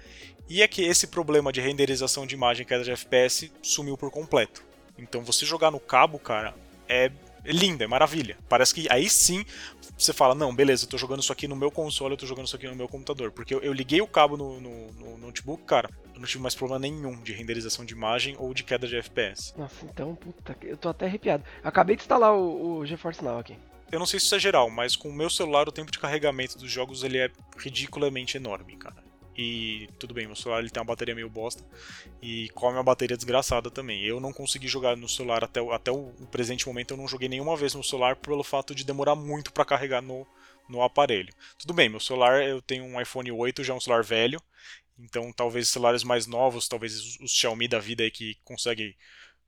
[0.48, 4.62] E é que esse problema de renderização de imagem queda de FPS sumiu por completo.
[4.96, 6.54] Então você jogar no cabo, cara,
[6.88, 7.10] é
[7.44, 8.38] linda, é maravilha.
[8.48, 9.44] Parece que aí sim
[9.96, 12.46] você fala, não, beleza, eu tô jogando isso aqui no meu console, eu tô jogando
[12.46, 13.30] isso aqui no meu computador.
[13.30, 16.54] Porque eu, eu liguei o cabo no, no, no, notebook, cara, eu não tive mais
[16.54, 19.54] problema nenhum de renderização de imagem ou de queda de FPS.
[19.56, 21.44] Nossa, então, puta, eu tô até arrepiado.
[21.62, 23.56] Acabei de instalar o, o GeForce Now aqui.
[23.90, 25.98] Eu não sei se isso é geral, mas com o meu celular o tempo de
[25.98, 28.96] carregamento dos jogos ele é ridiculamente enorme, cara.
[29.36, 31.64] E tudo bem, meu celular ele tem uma bateria meio bosta
[32.20, 34.04] e come uma bateria desgraçada também.
[34.04, 37.28] Eu não consegui jogar no celular até, até o, o presente momento, eu não joguei
[37.28, 40.26] nenhuma vez no celular pelo fato de demorar muito para carregar no,
[40.68, 41.32] no aparelho.
[41.58, 44.40] Tudo bem, meu celular eu tenho um iPhone 8, já é um celular velho,
[44.98, 48.94] então talvez celulares mais novos, talvez os Xiaomi da vida aí que conseguem,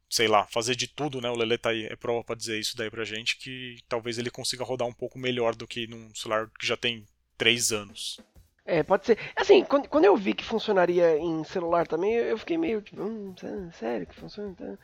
[0.09, 1.29] sei lá, fazer de tudo, né?
[1.29, 4.31] O Lele tá aí, é prova para dizer isso daí pra gente, que talvez ele
[4.31, 8.18] consiga rodar um pouco melhor do que num celular que já tem 3 anos.
[8.66, 9.18] É, pode ser.
[9.37, 13.35] Assim, quando, quando eu vi que funcionaria em celular também, eu fiquei meio tipo, hum,
[13.72, 14.55] sério que funciona?
[14.55, 14.79] Tá?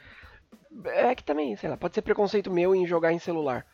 [0.93, 3.67] É que também, sei lá, pode ser preconceito meu em jogar em celular.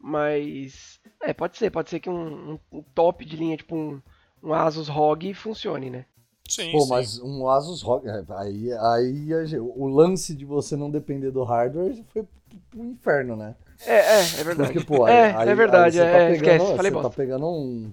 [0.00, 1.00] Mas.
[1.20, 4.00] É, pode ser, pode ser que um, um top de linha, tipo um,
[4.42, 6.06] um Asus ROG, funcione, né?
[6.48, 6.88] Sim, Pô, sim.
[6.88, 8.06] mas um Asus ROG.
[8.08, 12.26] É, aí, aí o lance de você não depender do hardware foi
[12.70, 13.54] pro inferno, né?
[13.86, 14.72] É, é, é verdade.
[14.72, 17.10] Porque, pô, aí, é, aí, é verdade, aí é, tá pegando, esquece, falei Você tá
[17.10, 17.92] pegando um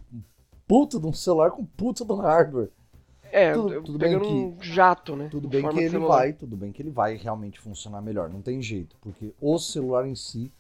[0.70, 2.70] puta de um celular com puta do hardware.
[3.32, 5.28] É, tudo, tudo bem que, um jato, né?
[5.30, 6.18] Tudo bem que ele celular.
[6.18, 10.08] vai, tudo bem que ele vai realmente funcionar melhor, não tem jeito, porque o celular
[10.08, 10.52] em si,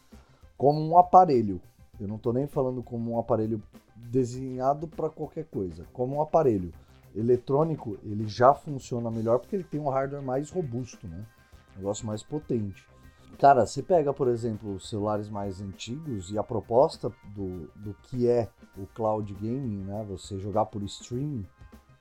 [0.57, 1.61] como um aparelho,
[1.99, 3.61] eu não tô nem falando como um aparelho
[3.95, 6.71] desenhado para qualquer coisa, como um aparelho
[7.15, 11.23] eletrônico, ele já funciona melhor porque ele tem um hardware mais robusto, né?
[11.75, 12.83] Um negócio mais potente.
[13.37, 18.27] Cara, você pega, por exemplo, os celulares mais antigos e a proposta do, do que
[18.27, 20.05] é o cloud gaming, né?
[20.09, 21.45] Você jogar por streaming,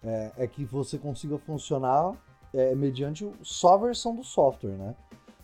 [0.03, 2.15] é, é que você consiga funcionar
[2.53, 4.97] é, mediante só a versão do software, né?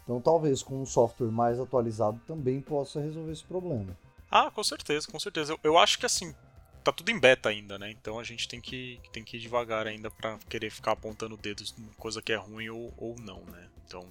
[0.03, 3.97] Então talvez com um software mais atualizado também possa resolver esse problema.
[4.31, 5.53] Ah, com certeza, com certeza.
[5.53, 6.35] Eu, eu acho que assim,
[6.83, 7.91] tá tudo em beta ainda, né?
[7.91, 11.75] Então a gente tem que, tem que ir devagar ainda para querer ficar apontando dedos
[11.79, 13.69] em coisa que é ruim ou, ou não, né?
[13.87, 14.07] Então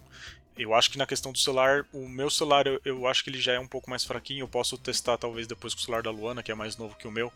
[0.57, 3.41] eu acho que na questão do celular, o meu celular eu, eu, acho que ele
[3.41, 4.43] já é um pouco mais fraquinho.
[4.43, 7.07] Eu posso testar talvez depois com o celular da Luana, que é mais novo que
[7.07, 7.31] o meu,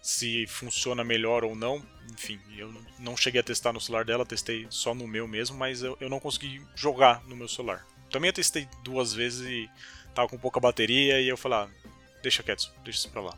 [0.00, 1.84] se funciona melhor ou não.
[2.12, 5.82] Enfim, eu não cheguei a testar no celular dela, testei só no meu mesmo, mas
[5.82, 7.86] eu, eu não consegui jogar no meu celular.
[8.10, 9.70] Também eu testei duas vezes e
[10.14, 11.68] tava com pouca bateria e eu falei, ah,
[12.22, 13.36] deixa quieto, deixa isso pra lá.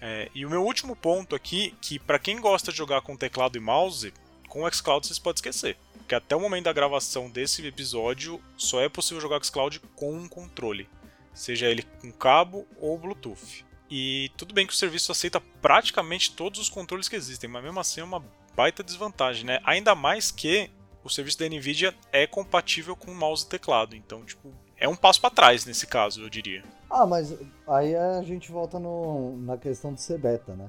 [0.00, 3.56] É, e o meu último ponto aqui, que para quem gosta de jogar com teclado
[3.56, 4.12] e mouse,
[4.50, 5.78] com o xCloud vocês podem esquecer
[6.10, 10.28] porque até o momento da gravação desse episódio só é possível jogar xCloud com um
[10.28, 10.88] controle,
[11.32, 13.64] seja ele com cabo ou Bluetooth.
[13.88, 17.78] E tudo bem que o serviço aceita praticamente todos os controles que existem, mas mesmo
[17.78, 18.24] assim é uma
[18.56, 19.60] baita desvantagem, né?
[19.62, 20.68] Ainda mais que
[21.04, 25.20] o serviço da Nvidia é compatível com mouse e teclado, então tipo é um passo
[25.20, 26.64] para trás nesse caso, eu diria.
[26.90, 27.32] Ah, mas
[27.68, 30.68] aí a gente volta no, na questão de ser beta, né?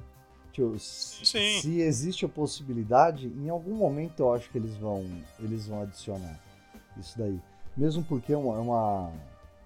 [0.51, 1.61] Tipo, Sim.
[1.61, 5.05] se existe a possibilidade, em algum momento eu acho que eles vão,
[5.39, 6.39] eles vão adicionar
[6.97, 7.39] isso daí.
[7.75, 9.11] Mesmo porque é uma, é uma,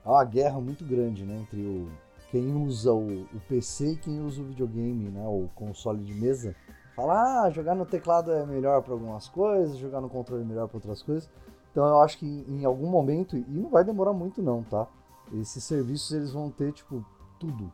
[0.06, 1.90] é uma guerra muito grande né, entre o,
[2.30, 6.56] quem usa o, o PC e quem usa o videogame, né, o console de mesa.
[6.96, 10.68] Fala, ah, jogar no teclado é melhor para algumas coisas, jogar no controle é melhor
[10.68, 11.28] para outras coisas.
[11.72, 14.88] Então eu acho que em algum momento, e não vai demorar muito não, tá?
[15.34, 17.04] Esses serviços eles vão ter, tipo,
[17.40, 17.72] tudo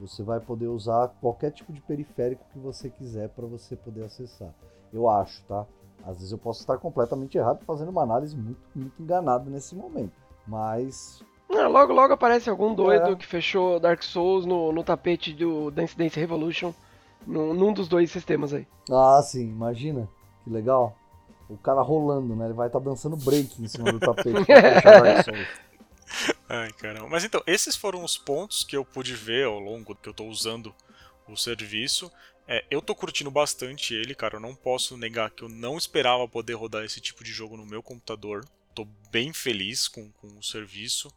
[0.00, 4.54] você vai poder usar qualquer tipo de periférico que você quiser para você poder acessar.
[4.92, 5.66] Eu acho, tá?
[6.06, 10.12] Às vezes eu posso estar completamente errado fazendo uma análise muito, muito enganado nesse momento.
[10.46, 11.22] Mas.
[11.50, 13.16] logo, logo aparece algum doido é.
[13.16, 16.72] que fechou Dark Souls no, no tapete do Dance Dance Revolution
[17.26, 18.66] num, num dos dois sistemas aí.
[18.90, 20.08] Ah, sim, imagina.
[20.44, 20.96] Que legal.
[21.48, 22.46] O cara rolando, né?
[22.46, 25.67] Ele vai estar tá dançando break em cima do tapete pra fechar Dark Souls.
[26.48, 27.08] Ai, caramba.
[27.08, 30.24] Mas então, esses foram os pontos que eu pude ver ao longo que eu tô
[30.24, 30.74] usando
[31.26, 32.10] o serviço.
[32.46, 34.36] É, eu tô curtindo bastante ele, cara.
[34.36, 37.66] Eu não posso negar que eu não esperava poder rodar esse tipo de jogo no
[37.66, 38.48] meu computador.
[38.74, 41.12] Tô bem feliz com, com o serviço.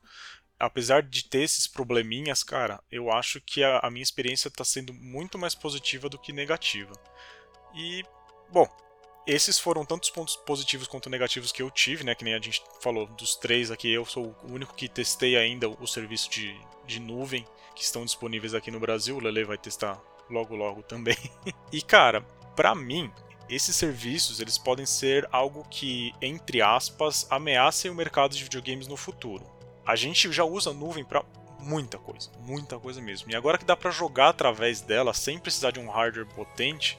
[0.59, 4.93] Apesar de ter esses probleminhas, cara, eu acho que a, a minha experiência está sendo
[4.93, 6.91] muito mais positiva do que negativa.
[7.73, 8.03] E,
[8.51, 8.67] bom,
[9.25, 12.15] esses foram tantos pontos positivos quanto negativos que eu tive, né?
[12.15, 15.69] Que nem a gente falou dos três aqui, eu sou o único que testei ainda
[15.69, 16.55] o serviço de,
[16.85, 19.15] de nuvem que estão disponíveis aqui no Brasil.
[19.15, 21.17] O Lele vai testar logo logo também.
[21.71, 22.21] e cara,
[22.55, 23.11] para mim,
[23.49, 28.97] esses serviços eles podem ser algo que, entre aspas, ameacem o mercado de videogames no
[28.97, 29.45] futuro.
[29.85, 31.23] A gente já usa nuvem para
[31.59, 33.31] muita coisa, muita coisa mesmo.
[33.31, 36.97] E agora que dá para jogar através dela sem precisar de um hardware potente,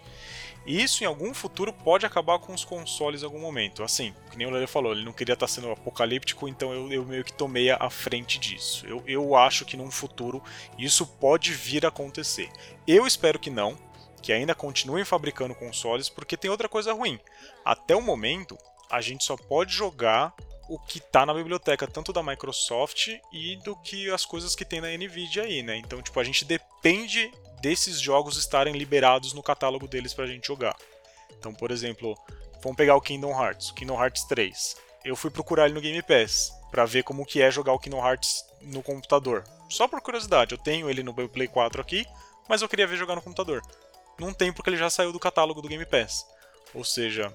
[0.66, 3.82] isso em algum futuro pode acabar com os consoles em algum momento.
[3.82, 7.04] Assim, que nem o Lele falou, ele não queria estar sendo apocalíptico, então eu, eu
[7.04, 8.86] meio que tomei a frente disso.
[8.86, 10.42] Eu, eu acho que num futuro
[10.78, 12.50] isso pode vir a acontecer.
[12.86, 13.76] Eu espero que não,
[14.22, 17.18] que ainda continuem fabricando consoles, porque tem outra coisa ruim.
[17.64, 18.56] Até o momento,
[18.88, 20.32] a gente só pode jogar
[20.68, 24.80] o que está na biblioteca tanto da Microsoft e do que as coisas que tem
[24.80, 25.76] na Nvidia aí, né?
[25.76, 27.30] Então, tipo, a gente depende
[27.62, 30.76] desses jogos estarem liberados no catálogo deles pra gente jogar.
[31.38, 32.18] Então, por exemplo,
[32.60, 34.76] vamos pegar o Kingdom Hearts, o Kingdom Hearts 3.
[35.04, 38.04] Eu fui procurar ele no Game Pass para ver como que é jogar o Kingdom
[38.04, 39.44] Hearts no computador.
[39.70, 42.04] Só por curiosidade, eu tenho ele no Play 4 aqui,
[42.48, 43.62] mas eu queria ver jogar no computador.
[44.18, 46.26] Não tem porque ele já saiu do catálogo do Game Pass.
[46.74, 47.32] Ou seja,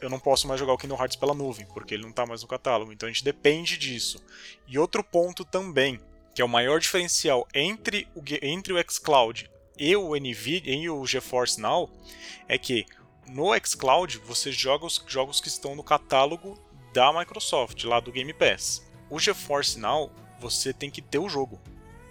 [0.00, 2.42] eu não posso mais jogar o Kingdom Hearts pela nuvem, porque ele não está mais
[2.42, 2.92] no catálogo.
[2.92, 4.22] Então a gente depende disso.
[4.68, 5.98] E outro ponto também,
[6.34, 11.06] que é o maior diferencial entre o, entre o xCloud e o NVIDIA e o
[11.06, 11.88] GeForce Now
[12.46, 12.84] é que
[13.26, 16.58] no xCloud você joga os jogos que estão no catálogo
[16.92, 18.86] da Microsoft, lá do Game Pass.
[19.08, 21.58] O GeForce Now você tem que ter o jogo.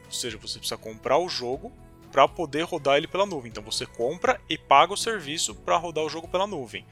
[0.06, 1.72] Ou seja, você precisa comprar o jogo
[2.12, 3.52] para poder rodar ele pela nuvem.
[3.52, 6.84] Então você compra e paga o serviço para rodar o jogo pela nuvem.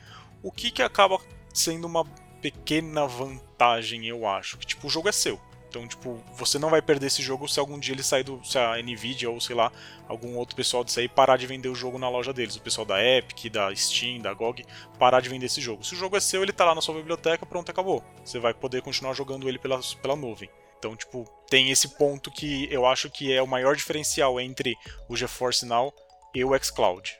[0.43, 1.19] O que, que acaba
[1.51, 2.05] sendo uma
[2.39, 4.59] pequena vantagem, eu acho.
[4.59, 5.41] Que tipo, o jogo é seu.
[5.77, 8.43] Então, tipo, você não vai perder esse jogo se algum dia ele sair do.
[8.43, 9.71] Se a Nvidia ou sei lá,
[10.07, 12.55] algum outro pessoal disso aí parar de vender o jogo na loja deles.
[12.55, 14.65] O pessoal da Epic, da Steam, da GOG,
[14.97, 15.83] parar de vender esse jogo.
[15.83, 18.03] Se o jogo é seu, ele tá lá na sua biblioteca, pronto, acabou.
[18.25, 20.49] Você vai poder continuar jogando ele pela, pela nuvem.
[20.79, 24.75] Então, tipo, tem esse ponto que eu acho que é o maior diferencial entre
[25.07, 25.93] o GeForce Now
[26.33, 27.15] e o xCloud.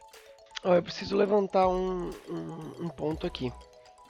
[0.64, 3.54] Oh, eu preciso levantar um, um, um ponto aqui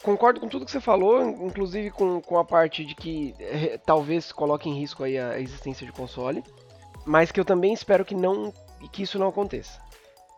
[0.04, 4.32] concordo com tudo que você falou, inclusive com, com a parte de que é, talvez
[4.32, 6.44] coloque em risco aí a existência de console,
[7.06, 8.54] mas que eu também espero que não
[8.92, 9.82] que isso não aconteça.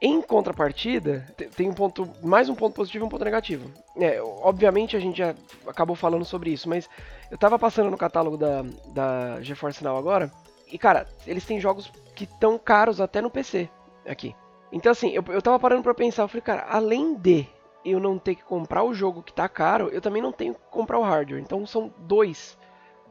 [0.02, 3.69] Em contrapartida, tem um ponto, mais um ponto positivo e um ponto negativo.
[3.98, 5.36] É, obviamente a gente já
[5.67, 6.89] acabou falando sobre isso, mas
[7.30, 10.32] eu tava passando no catálogo da, da GeForce Now agora,
[10.72, 13.69] e cara, eles têm jogos que estão caros até no PC
[14.08, 14.34] aqui.
[14.72, 17.45] Então assim, eu, eu tava parando pra pensar, eu falei, cara, além de
[17.91, 20.62] eu não ter que comprar o jogo que tá caro, eu também não tenho que
[20.69, 21.41] comprar o hardware.
[21.41, 22.58] Então são dois,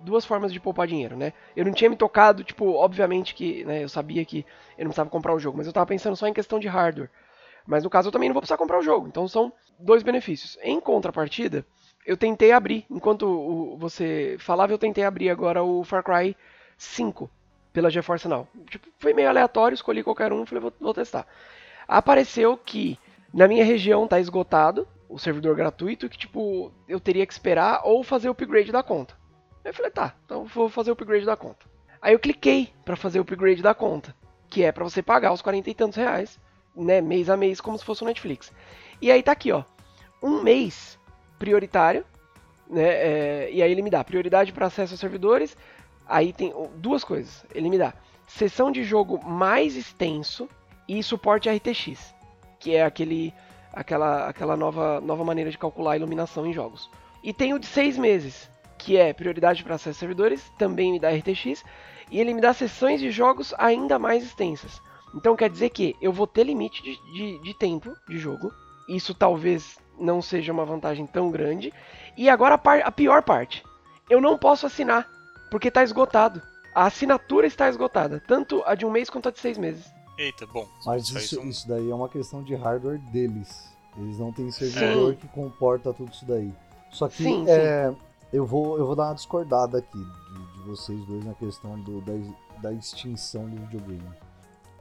[0.01, 1.33] duas formas de poupar dinheiro, né?
[1.57, 4.45] Eu não tinha me tocado, tipo, obviamente que, né, eu sabia que
[4.77, 7.11] eu não precisava comprar o jogo, mas eu tava pensando só em questão de hardware.
[7.67, 9.07] Mas no caso eu também não vou precisar comprar o jogo.
[9.09, 10.57] Então são dois benefícios.
[10.63, 11.67] Em contrapartida,
[12.07, 16.35] eu tentei abrir, enquanto você falava, eu tentei abrir agora o Far Cry
[16.79, 17.31] 5
[17.73, 18.49] pela GeForce Now.
[18.71, 21.27] Tipo, foi meio aleatório, escolhi qualquer um falei, vou, vou testar.
[21.87, 22.99] Apareceu que
[23.33, 28.05] na minha região tá esgotado o servidor gratuito, que tipo, eu teria que esperar ou
[28.05, 29.15] fazer o upgrade da conta.
[29.65, 31.67] Aí eu falei, tá, então vou fazer o upgrade da conta.
[32.01, 34.15] Aí eu cliquei para fazer o upgrade da conta,
[34.49, 36.39] que é para você pagar os 40 e tantos reais,
[36.77, 38.53] né, mês a mês, como se fosse o Netflix.
[39.01, 39.65] E aí tá aqui, ó,
[40.23, 40.99] um mês
[41.39, 42.05] prioritário,
[42.69, 45.57] né, é, e aí ele me dá prioridade para acesso aos servidores,
[46.07, 47.95] aí tem duas coisas, ele me dá
[48.27, 50.49] sessão de jogo mais extenso
[50.87, 52.18] e suporte RTX
[52.59, 53.33] que é aquele,
[53.73, 56.91] aquela, aquela nova, nova maneira de calcular a iluminação em jogos.
[57.23, 61.01] E tem o de 6 meses, que é prioridade para acesso a servidores, também me
[61.01, 61.65] dá RTX,
[62.11, 64.81] e ele me dá sessões de jogos ainda mais extensas.
[65.15, 68.53] Então quer dizer que eu vou ter limite de, de, de tempo de jogo,
[68.89, 71.73] isso talvez não seja uma vantagem tão grande.
[72.17, 73.63] E agora a, par, a pior parte,
[74.09, 75.09] eu não posso assinar,
[75.51, 76.41] porque está esgotado.
[76.75, 79.91] A assinatura está esgotada, tanto a de um mês quanto a de seis meses.
[80.19, 80.67] Eita, bom.
[80.85, 81.49] Mas isso, um...
[81.49, 83.73] isso daí é uma questão de hardware deles.
[83.97, 86.53] Eles não têm servidor que comporta tudo isso daí.
[86.91, 87.97] Só que sim, é, sim.
[88.33, 92.01] Eu, vou, eu vou dar uma discordada aqui de, de vocês dois na questão do,
[92.01, 92.13] da,
[92.61, 94.11] da extinção do videogame.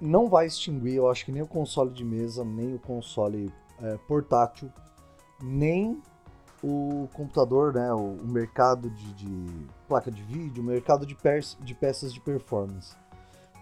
[0.02, 3.98] Não vai extinguir, eu acho que nem o console de mesa, nem o console é,
[4.08, 4.72] portátil,
[5.42, 6.02] nem
[6.64, 11.16] o computador, né, o, o mercado de, de, placa de vídeo, o mercado de,
[11.62, 12.96] de peças de performance.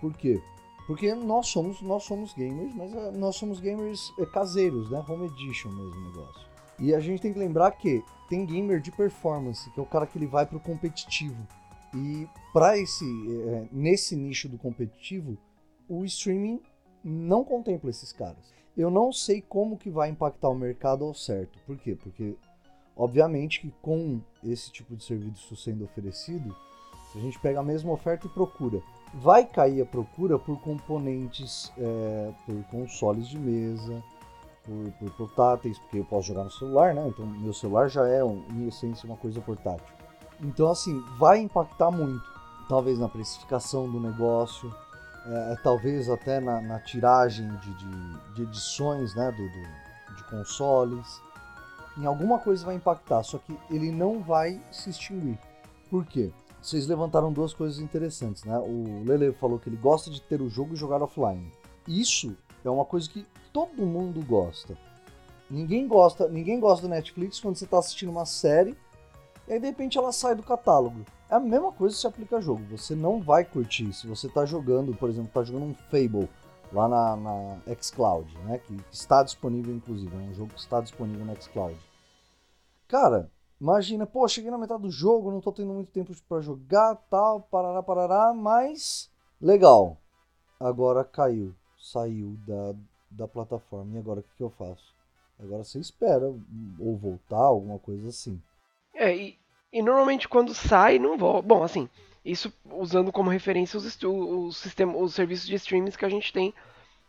[0.01, 0.41] Por quê?
[0.87, 5.03] Porque nós somos, nós somos gamers, mas eh, nós somos gamers eh, caseiros, né?
[5.07, 6.45] Home Edition mesmo negócio.
[6.79, 10.05] E a gente tem que lembrar que tem gamer de performance, que é o cara
[10.05, 11.47] que ele vai pro competitivo.
[11.93, 13.05] E para esse
[13.47, 15.37] é, nesse nicho do competitivo,
[15.87, 16.61] o streaming
[17.03, 18.53] não contempla esses caras.
[18.75, 21.57] Eu não sei como que vai impactar o mercado ao certo.
[21.65, 21.95] Por quê?
[21.95, 22.35] Porque,
[22.95, 26.53] obviamente, que com esse tipo de serviço sendo oferecido,
[27.11, 28.81] se a gente pega a mesma oferta e procura,
[29.15, 34.03] vai cair a procura por componentes, é, por consoles de mesa,
[34.63, 37.07] por, por, portáteis, porque eu posso jogar no celular, né?
[37.07, 39.85] Então, meu celular já é, em essência, uma coisa portátil.
[40.41, 42.23] Então, assim, vai impactar muito.
[42.67, 44.73] Talvez na precificação do negócio,
[45.27, 51.21] é, talvez até na, na tiragem de, de, de, edições né, do, do, de consoles.
[51.97, 55.39] Em alguma coisa vai impactar, só que ele não vai se extinguir.
[55.89, 56.31] Por quê?
[56.65, 58.57] Vocês levantaram duas coisas interessantes, né?
[58.57, 61.51] O Lele falou que ele gosta de ter o jogo e jogar offline.
[61.87, 63.23] Isso é uma coisa que
[63.53, 64.75] todo mundo gosta.
[65.47, 68.75] Ninguém gosta, ninguém gosta do Netflix quando você está assistindo uma série
[69.47, 71.05] e aí de repente ela sai do catálogo.
[71.29, 72.63] É a mesma coisa se aplica a jogo.
[72.75, 76.27] Você não vai curtir se você está jogando, por exemplo, está jogando um Fable
[76.73, 78.57] lá na, na xCloud, né?
[78.57, 80.15] Que está disponível, inclusive.
[80.15, 81.77] É um jogo que está disponível no xCloud.
[82.87, 86.95] Cara, imagina, pô, cheguei na metade do jogo, não estou tendo muito tempo para jogar,
[87.09, 89.09] tal, parará, parará, mas
[89.41, 89.97] legal.
[90.59, 92.75] Agora caiu, saiu da,
[93.11, 93.95] da plataforma.
[93.95, 94.93] E agora o que, que eu faço?
[95.39, 96.25] Agora você espera
[96.79, 98.41] ou voltar, alguma coisa assim.
[98.93, 99.37] É, e,
[99.71, 101.47] e normalmente quando sai, não volta.
[101.47, 101.89] Bom, assim,
[102.23, 106.53] isso usando como referência os, os, sistema, os serviços de streaming que a gente tem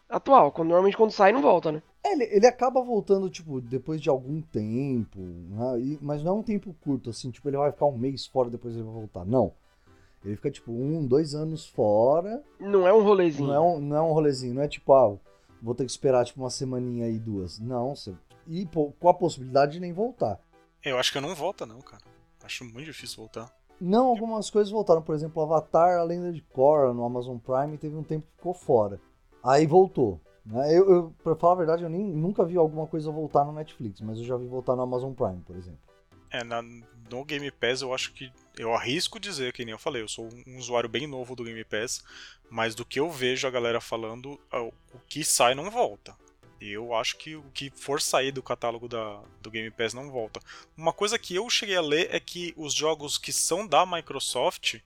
[0.08, 0.50] atual.
[0.50, 1.82] Quando, normalmente quando sai, não volta, né?
[2.06, 5.80] É, ele, ele acaba voltando, tipo, depois de algum tempo, né?
[5.80, 8.48] e, mas não é um tempo curto, assim, tipo, ele vai ficar um mês fora,
[8.48, 9.24] depois ele vai voltar.
[9.24, 9.52] Não.
[10.24, 12.42] Ele fica, tipo, um, dois anos fora.
[12.60, 13.48] Não é um rolezinho.
[13.48, 15.16] Não é um, não é um rolezinho, não é tipo, ah,
[15.60, 17.58] vou ter que esperar, tipo, uma semaninha aí, duas.
[17.58, 18.14] Não, você...
[18.46, 20.40] e pô, com a possibilidade de nem voltar.
[20.84, 22.02] Eu acho que não volta, não, cara.
[22.44, 23.52] Acho muito difícil voltar.
[23.80, 25.02] Não, algumas coisas voltaram.
[25.02, 28.54] Por exemplo, Avatar, a Lenda de Korra no Amazon Prime, teve um tempo que ficou
[28.54, 29.00] fora.
[29.42, 30.20] Aí voltou.
[30.46, 30.78] Né?
[30.78, 34.00] Eu, eu, pra falar a verdade, eu nem, nunca vi alguma coisa voltar no Netflix,
[34.00, 35.80] mas eu já vi voltar no Amazon Prime, por exemplo.
[36.30, 38.32] É, na, no Game Pass eu acho que.
[38.56, 41.64] Eu arrisco dizer, que nem eu falei, eu sou um usuário bem novo do Game
[41.64, 42.02] Pass,
[42.48, 46.16] mas do que eu vejo a galera falando, o que sai não volta.
[46.58, 50.40] Eu acho que o que for sair do catálogo da, do Game Pass não volta.
[50.76, 54.76] Uma coisa que eu cheguei a ler é que os jogos que são da Microsoft,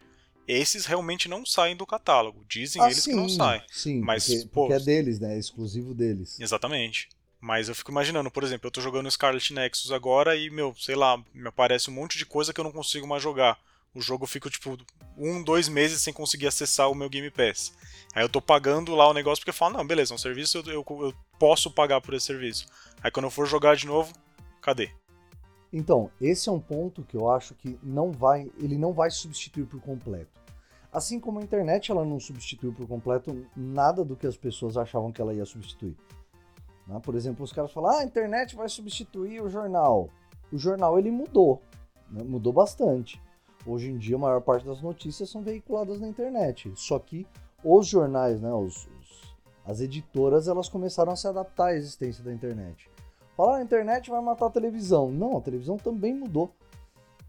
[0.47, 2.45] esses realmente não saem do catálogo.
[2.49, 3.63] Dizem ah, eles sim, que não saem.
[3.71, 5.37] Sim, mas, porque, pô, porque é deles, né?
[5.37, 6.39] É exclusivo deles.
[6.41, 7.09] Exatamente.
[7.41, 10.95] Mas eu fico imaginando, por exemplo, eu tô jogando Scarlet Nexus agora e, meu, sei
[10.95, 13.59] lá, me aparece um monte de coisa que eu não consigo mais jogar.
[13.95, 14.79] O jogo fica, tipo,
[15.17, 17.73] um, dois meses sem conseguir acessar o meu Game Pass.
[18.15, 20.59] Aí eu tô pagando lá o negócio porque eu falo, não, beleza, é um serviço,
[20.59, 22.67] eu, eu, eu posso pagar por esse serviço.
[23.03, 24.13] Aí quando eu for jogar de novo,
[24.61, 24.91] cadê?
[25.73, 29.67] Então, esse é um ponto que eu acho que não vai, ele não vai substituir
[29.67, 30.41] por completo.
[30.93, 35.13] Assim como a internet ela não substituiu por completo nada do que as pessoas achavam
[35.13, 35.97] que ela ia substituir.
[36.89, 36.99] Né?
[37.01, 40.11] Por exemplo, os caras falam, ah, a internet vai substituir o jornal.
[40.53, 41.63] O jornal ele mudou,
[42.11, 42.25] né?
[42.25, 43.23] mudou bastante.
[43.65, 46.73] Hoje em dia a maior parte das notícias são veiculadas na internet.
[46.75, 47.25] Só que
[47.63, 52.33] os jornais, né, os, os, as editoras, elas começaram a se adaptar à existência da
[52.33, 52.91] internet.
[53.41, 55.11] Falar, a internet vai matar a televisão.
[55.11, 56.51] Não, a televisão também mudou.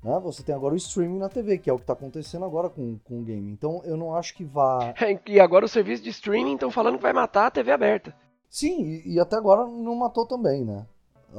[0.03, 0.19] Né?
[0.19, 2.99] Você tem agora o streaming na TV, que é o que está acontecendo agora com,
[3.05, 3.49] com o game.
[3.49, 4.93] Então eu não acho que vá.
[5.25, 8.13] e agora o serviço de streaming estão falando que vai matar a TV aberta.
[8.49, 10.85] Sim, e, e, até agora não matou também, né?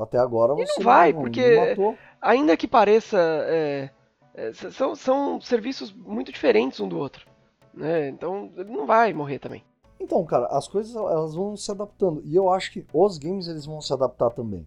[0.00, 0.62] Até agora você.
[0.62, 3.18] E não vai, não, porque não ainda que pareça.
[3.20, 3.90] É,
[4.34, 7.26] é, são, são serviços muito diferentes um do outro.
[7.74, 8.08] Né?
[8.08, 9.62] Então não vai morrer também.
[10.02, 12.22] Então, cara, as coisas elas vão se adaptando.
[12.24, 14.66] E eu acho que os games eles vão se adaptar também.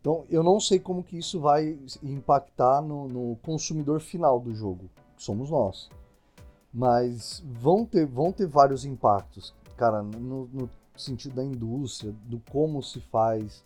[0.00, 4.88] Então, eu não sei como que isso vai impactar no, no consumidor final do jogo,
[5.16, 5.90] que somos nós.
[6.72, 12.82] Mas vão ter, vão ter vários impactos, cara, no, no sentido da indústria, do como
[12.82, 13.64] se faz,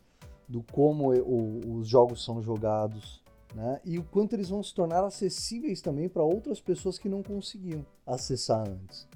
[0.49, 3.23] do como o, os jogos são jogados
[3.55, 3.81] né?
[3.85, 7.87] E o quanto eles vão se tornar acessíveis também para outras pessoas que não conseguiam
[8.05, 9.07] acessar antes.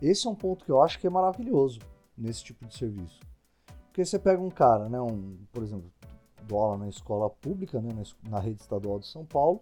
[0.00, 1.80] Esse é um ponto que eu acho que é maravilhoso
[2.16, 3.20] nesse tipo de serviço.
[3.86, 5.90] Porque você pega um cara, né, um, por exemplo,
[6.44, 7.90] do aula na escola pública, né,
[8.28, 9.60] na rede estadual de São Paulo,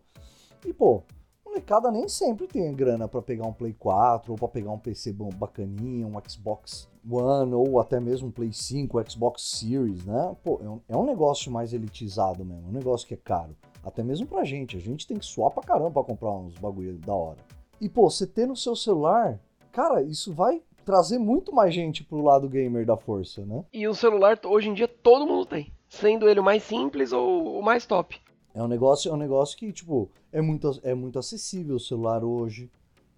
[0.65, 1.03] e pô,
[1.45, 5.13] molecada nem sempre tem grana para pegar um Play 4 ou para pegar um PC
[5.13, 10.37] bacaninha, um Xbox One ou até mesmo um Play 5, um Xbox Series, né?
[10.45, 13.57] Pô, é um, é um negócio mais elitizado mesmo, um negócio que é caro.
[13.83, 14.77] Até mesmo pra gente.
[14.77, 17.39] A gente tem que suar pra caramba pra comprar uns bagulho da hora.
[17.81, 19.41] E, pô, você ter no seu celular,
[19.77, 23.63] cara, isso vai trazer muito mais gente pro lado gamer da força, né?
[23.71, 25.71] E o celular, hoje em dia, todo mundo tem.
[25.87, 28.19] Sendo ele o mais simples ou o mais top.
[28.55, 32.25] É um negócio, é um negócio que, tipo, é muito, é muito acessível o celular
[32.25, 32.71] hoje,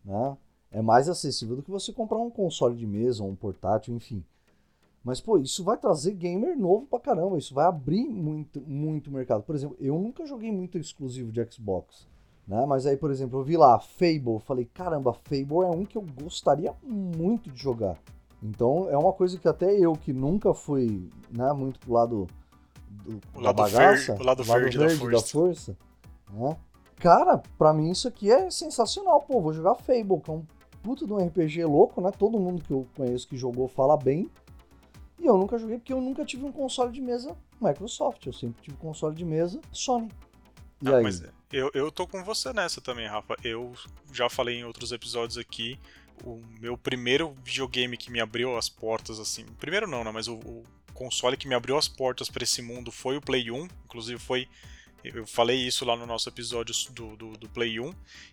[0.04, 0.36] né?
[0.72, 4.24] É mais acessível do que você comprar um console de mesa ou um portátil, enfim.
[5.04, 7.38] Mas, pô, isso vai trazer gamer novo pra caramba.
[7.38, 9.44] Isso vai abrir muito, muito mercado.
[9.44, 12.08] Por exemplo, eu nunca joguei muito exclusivo de Xbox.
[12.48, 12.64] Né?
[12.66, 14.40] Mas aí, por exemplo, eu vi lá Fable.
[14.40, 17.98] Falei, caramba, Fable é um que eu gostaria muito de jogar.
[18.42, 22.26] Então, é uma coisa que até eu, que nunca fui né, muito pro lado,
[22.88, 25.76] do, o lado bagaça, o lado, lado verde, verde, da força, da força
[26.32, 26.56] né?
[26.96, 29.20] Cara, pra mim isso aqui é sensacional.
[29.22, 30.44] Pô, vou jogar Fable, que é um
[30.82, 32.10] puto de um RPG louco, né?
[32.16, 34.30] Todo mundo que eu conheço que jogou fala bem.
[35.18, 38.24] E eu nunca joguei porque eu nunca tive um console de mesa Microsoft.
[38.26, 40.08] Eu sempre tive console de mesa Sony.
[40.82, 41.02] E ah, aí?
[41.02, 41.22] Mas
[41.52, 43.36] eu, eu tô com você nessa também, Rafa.
[43.42, 43.74] Eu
[44.12, 45.78] já falei em outros episódios aqui.
[46.24, 49.44] O meu primeiro videogame que me abriu as portas, assim.
[49.58, 50.10] Primeiro não, né?
[50.10, 53.50] Mas o, o console que me abriu as portas para esse mundo foi o Play
[53.50, 53.68] 1.
[53.84, 54.48] Inclusive foi
[55.04, 57.92] eu falei isso lá no nosso episódio do, do, do, Play 1.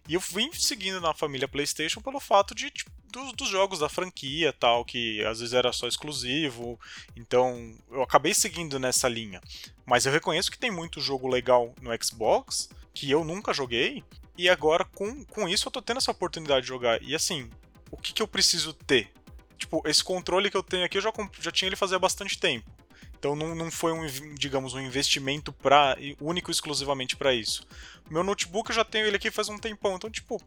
[0.09, 3.89] E eu vim seguindo na família PlayStation pelo fato de tipo, dos, dos, jogos da
[3.89, 6.79] franquia tal, que às vezes era só exclusivo.
[7.15, 9.39] Então eu acabei seguindo nessa linha.
[9.85, 14.03] Mas eu reconheço que tem muito jogo legal no Xbox que eu nunca joguei.
[14.37, 17.01] E agora com, com isso eu tô tendo essa oportunidade de jogar.
[17.01, 17.49] E assim,
[17.91, 19.11] o que, que eu preciso ter?
[19.57, 22.69] Tipo, esse controle que eu tenho aqui eu já, já tinha ele fazia bastante tempo.
[23.17, 24.05] Então não, não foi um,
[24.35, 27.65] digamos, um investimento para único exclusivamente para isso.
[28.09, 30.39] Meu notebook eu já tenho ele aqui faz um tempão, então tipo,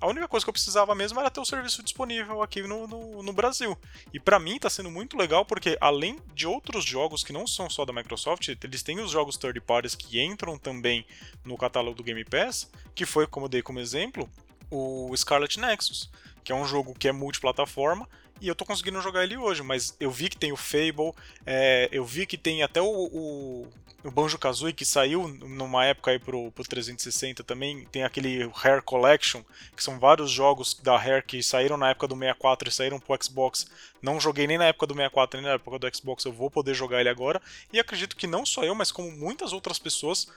[0.00, 3.22] a única coisa que eu precisava mesmo era ter o serviço disponível aqui no, no,
[3.22, 3.78] no Brasil.
[4.12, 7.70] E para mim tá sendo muito legal porque além de outros jogos que não são
[7.70, 11.06] só da Microsoft, eles têm os jogos third parties que entram também
[11.44, 14.28] no catálogo do Game Pass, que foi, como eu dei como exemplo,
[14.70, 16.10] o Scarlet Nexus,
[16.42, 18.08] que é um jogo que é multiplataforma
[18.44, 21.14] e eu tô conseguindo jogar ele hoje, mas eu vi que tem o Fable,
[21.46, 23.66] é, eu vi que tem até o, o,
[24.04, 28.82] o Banjo Kazooie que saiu numa época aí pro, pro 360 também, tem aquele Hair
[28.82, 29.42] Collection,
[29.74, 33.16] que são vários jogos da Hair que saíram na época do 64 e saíram pro
[33.22, 33.66] Xbox.
[34.02, 36.74] Não joguei nem na época do 64 nem na época do Xbox, eu vou poder
[36.74, 37.40] jogar ele agora.
[37.72, 40.28] E acredito que não só eu, mas como muitas outras pessoas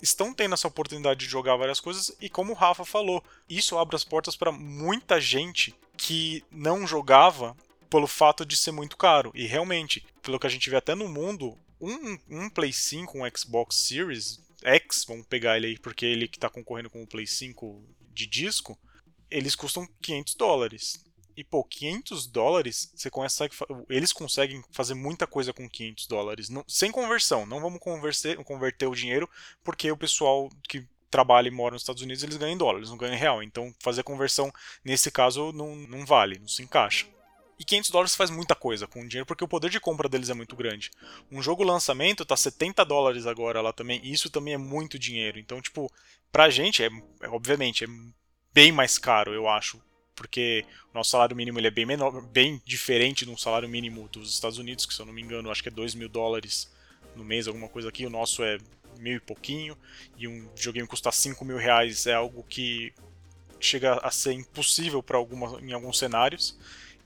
[0.00, 3.96] estão tendo essa oportunidade de jogar várias coisas e como o Rafa falou, isso abre
[3.96, 7.56] as portas para muita gente que não jogava
[7.88, 9.30] pelo fato de ser muito caro.
[9.34, 13.36] E realmente, pelo que a gente vê até no mundo, um, um Play 5, um
[13.36, 17.26] Xbox Series X, vamos pegar ele aí porque ele que está concorrendo com o Play
[17.26, 17.82] 5
[18.12, 18.78] de disco,
[19.30, 21.05] eles custam 500 dólares.
[21.36, 23.54] E, pô, 500 dólares, você consegue,
[23.90, 26.48] eles conseguem fazer muita coisa com 500 dólares.
[26.48, 29.28] Não, sem conversão, não vamos converter, converter o dinheiro,
[29.62, 32.90] porque o pessoal que trabalha e mora nos Estados Unidos, eles ganham em dólar, eles
[32.90, 33.42] não ganham em real.
[33.42, 34.50] Então, fazer conversão,
[34.84, 37.06] nesse caso, não, não vale, não se encaixa.
[37.58, 40.28] E 500 dólares faz muita coisa com o dinheiro, porque o poder de compra deles
[40.28, 40.90] é muito grande.
[41.30, 45.38] Um jogo lançamento tá 70 dólares agora lá também, e isso também é muito dinheiro.
[45.38, 45.90] Então, tipo,
[46.30, 46.88] pra gente, é,
[47.22, 47.88] é obviamente, é
[48.52, 49.80] bem mais caro, eu acho,
[50.16, 54.32] porque o nosso salário mínimo ele é bem menor, bem diferente do salário mínimo dos
[54.32, 56.74] Estados Unidos, que se eu não me engano, acho que é 2 mil dólares
[57.14, 58.06] no mês, alguma coisa aqui.
[58.06, 58.58] O nosso é
[58.98, 59.76] mil e pouquinho,
[60.16, 62.92] e um videogame custar 5 mil reais é algo que
[63.60, 65.18] chega a ser impossível para
[65.62, 66.58] em alguns cenários.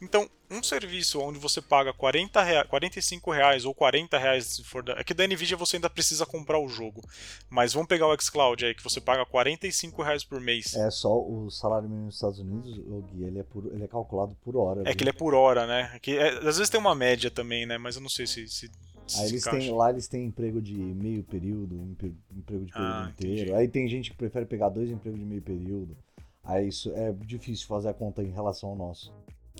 [0.03, 4.83] Então, um serviço onde você paga 40 reais, 45 reais ou 40 reais, se for
[4.83, 7.03] da, é que da Nvidia você ainda precisa comprar o jogo.
[7.51, 10.75] Mas vamos pegar o xCloud aí, que você paga 45 reais por mês.
[10.75, 13.89] É só o salário mínimo nos Estados Unidos, o Gui, ele é, por, ele é
[13.89, 14.81] calculado por hora.
[14.81, 14.97] É viu?
[14.97, 15.99] que ele é por hora, né?
[16.01, 17.77] Que, é, às vezes tem uma média também, né?
[17.77, 18.49] Mas eu não sei se.
[18.49, 18.71] se
[19.19, 23.35] Aí eles têm, lá eles têm emprego de meio período, emprego de período ah, inteiro.
[23.35, 23.55] Entendi.
[23.55, 25.97] Aí tem gente que prefere pegar dois empregos de meio período.
[26.45, 29.13] Aí isso é difícil fazer a conta em relação ao nosso.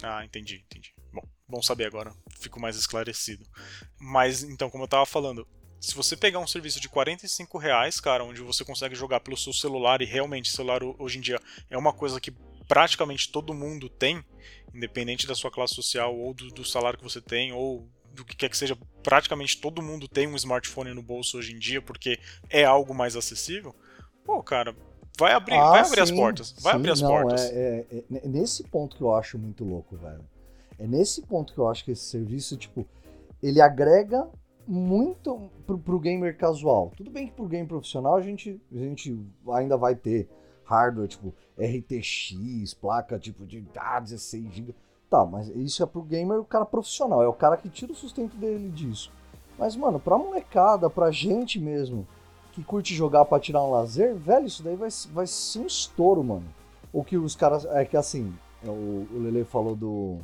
[0.03, 0.95] Ah, entendi, entendi.
[1.13, 2.13] Bom, bom saber agora.
[2.41, 3.45] Fico mais esclarecido.
[3.99, 5.47] Mas, então, como eu tava falando,
[5.81, 9.53] se você pegar um serviço de 45 reais, cara, onde você consegue jogar pelo seu
[9.53, 11.41] celular, e realmente celular hoje em dia
[11.71, 12.31] é uma coisa que
[12.69, 14.23] praticamente todo mundo tem,
[14.75, 18.37] independente da sua classe social ou do, do salário que você tem, ou do que
[18.37, 22.19] quer que seja, praticamente todo mundo tem um smartphone no bolso hoje em dia, porque
[22.49, 23.75] é algo mais acessível.
[24.25, 24.77] Pô, cara,
[25.19, 26.55] Vai abrir, ah, vai abrir sim, as portas.
[26.61, 27.41] Vai sim, abrir as não, portas.
[27.51, 30.25] É, é, é, nesse ponto que eu acho muito louco, velho.
[30.79, 32.87] É nesse ponto que eu acho que esse serviço, tipo,
[33.43, 34.29] ele agrega
[34.67, 36.93] muito pro, pro gamer casual.
[36.97, 40.29] Tudo bem que pro game profissional a gente, a gente ainda vai ter
[40.65, 44.75] hardware, tipo, RTX, placa tipo de ah, 16 GB.
[45.11, 47.97] Tá, mas isso é pro gamer o cara profissional, é o cara que tira o
[47.97, 49.13] sustento dele disso.
[49.59, 52.07] Mas, mano, pra molecada, pra gente mesmo,
[52.53, 56.23] que curte jogar para tirar um lazer, velho, isso daí vai, vai ser um estouro,
[56.23, 56.47] mano.
[56.93, 57.65] O que os caras.
[57.65, 58.35] É que assim,
[58.65, 60.19] o, o Lele falou do,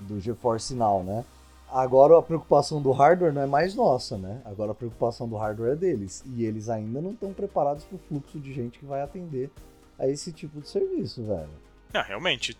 [0.00, 1.24] do GeForce Now, né?
[1.70, 4.40] Agora a preocupação do hardware não é mais nossa, né?
[4.44, 6.24] Agora a preocupação do hardware é deles.
[6.26, 9.50] E eles ainda não estão preparados para o fluxo de gente que vai atender
[9.98, 11.50] a esse tipo de serviço, velho.
[11.92, 12.56] Ah, realmente.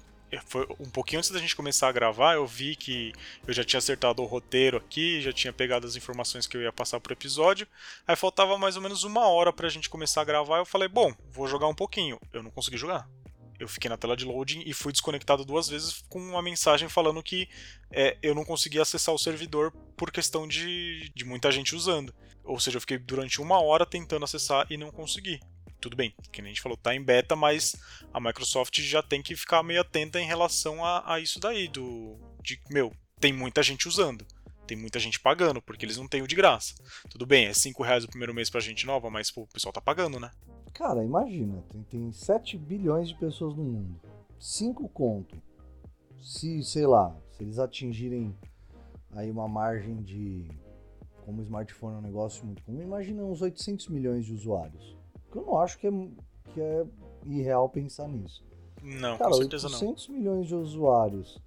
[0.46, 3.12] Foi um pouquinho antes da gente começar a gravar, eu vi que
[3.46, 6.72] eu já tinha acertado o roteiro aqui, já tinha pegado as informações que eu ia
[6.72, 7.66] passar pro episódio.
[8.06, 10.58] Aí faltava mais ou menos uma hora pra gente começar a gravar.
[10.58, 12.20] Eu falei, bom, vou jogar um pouquinho.
[12.32, 13.08] Eu não consegui jogar.
[13.58, 17.22] Eu fiquei na tela de loading e fui desconectado duas vezes com uma mensagem falando
[17.22, 17.48] que
[17.90, 22.14] é, eu não conseguia acessar o servidor por questão de, de muita gente usando.
[22.44, 25.40] Ou seja, eu fiquei durante uma hora tentando acessar e não consegui
[25.80, 27.76] tudo bem, que nem a gente falou, tá em beta, mas
[28.12, 32.16] a Microsoft já tem que ficar meio atenta em relação a, a isso daí, do.
[32.42, 34.24] De, meu, tem muita gente usando.
[34.66, 36.74] Tem muita gente pagando, porque eles não têm o de graça.
[37.08, 39.72] Tudo bem, é 5 reais o primeiro mês pra gente nova, mas pô, o pessoal
[39.72, 40.30] tá pagando, né?
[40.74, 43.98] Cara, imagina, tem, tem 7 bilhões de pessoas no mundo.
[44.38, 45.40] 5 conto.
[46.20, 48.36] Se, sei lá, se eles atingirem
[49.12, 50.46] aí uma margem de.
[51.24, 54.97] Como o smartphone é um negócio muito comum, imagina uns 800 milhões de usuários.
[55.34, 55.90] Eu não acho que é,
[56.52, 56.86] que é
[57.24, 58.44] irreal pensar nisso.
[58.82, 61.42] Não, Cara, com certeza 800 milhões de usuários,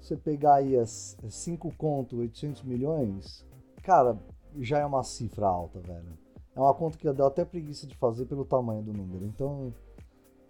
[0.00, 3.44] você pegar aí as 5 conto, 800 milhões,
[3.82, 4.18] cara,
[4.60, 6.18] já é uma cifra alta, velho.
[6.54, 9.24] É uma conta que dá até preguiça de fazer pelo tamanho do número.
[9.24, 9.74] Então,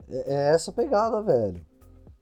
[0.09, 1.65] é, é essa pegada, velho.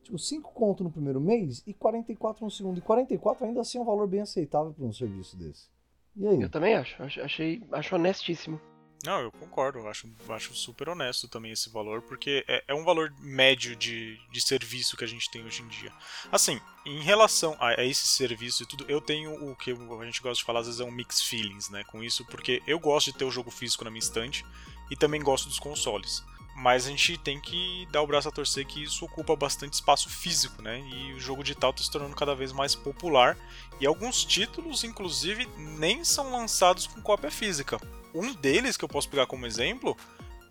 [0.02, 2.78] Tipo, 5 conto no primeiro mês e 44 no segundo.
[2.78, 5.68] E 44 ainda assim é um valor bem aceitável para um serviço desse.
[6.16, 6.40] E aí?
[6.40, 7.02] Eu também acho.
[7.02, 8.60] Achei, acho honestíssimo.
[9.04, 12.84] Não, eu concordo, eu acho, acho super honesto também esse valor, porque é, é, um
[12.84, 15.92] valor médio de, de serviço que a gente tem hoje em dia.
[16.30, 20.22] Assim, em relação a, a, esse serviço e tudo, eu tenho o que a gente
[20.22, 23.10] gosta de falar às vezes é um mix feelings, né, com isso, porque eu gosto
[23.10, 24.44] de ter o jogo físico na minha estante
[24.88, 26.22] e também gosto dos consoles.
[26.54, 30.10] Mas a gente tem que dar o braço a torcer que isso ocupa bastante espaço
[30.10, 30.80] físico, né?
[30.80, 33.38] E o jogo digital está se tornando cada vez mais popular.
[33.80, 37.80] E alguns títulos, inclusive, nem são lançados com cópia física.
[38.14, 39.96] Um deles que eu posso pegar como exemplo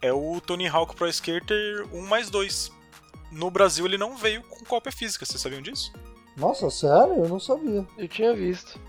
[0.02, 2.72] é o Tony Hawk Pro Skater 1 mais 2.
[3.32, 5.94] No Brasil ele não veio com cópia física, vocês sabiam disso?
[6.36, 7.24] Nossa, sério?
[7.24, 7.86] Eu não sabia.
[7.98, 8.80] Eu tinha visto.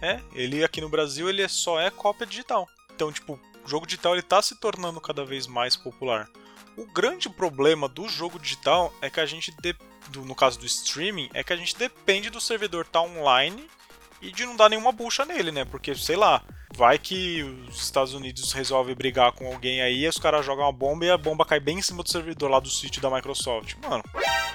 [0.00, 2.68] É, ele aqui no Brasil ele só é cópia digital.
[2.94, 6.28] Então, tipo, o jogo digital ele tá se tornando cada vez mais popular.
[6.76, 9.76] O grande problema do jogo digital é que a gente, de,
[10.16, 13.66] no caso do streaming, é que a gente depende do servidor estar tá online
[14.22, 15.64] e de não dar nenhuma bucha nele, né?
[15.64, 16.42] Porque, sei lá,
[16.76, 21.04] vai que os Estados Unidos resolve brigar com alguém aí, os caras jogam uma bomba
[21.04, 23.74] e a bomba cai bem em cima do servidor lá do sítio da Microsoft.
[23.82, 24.02] Mano,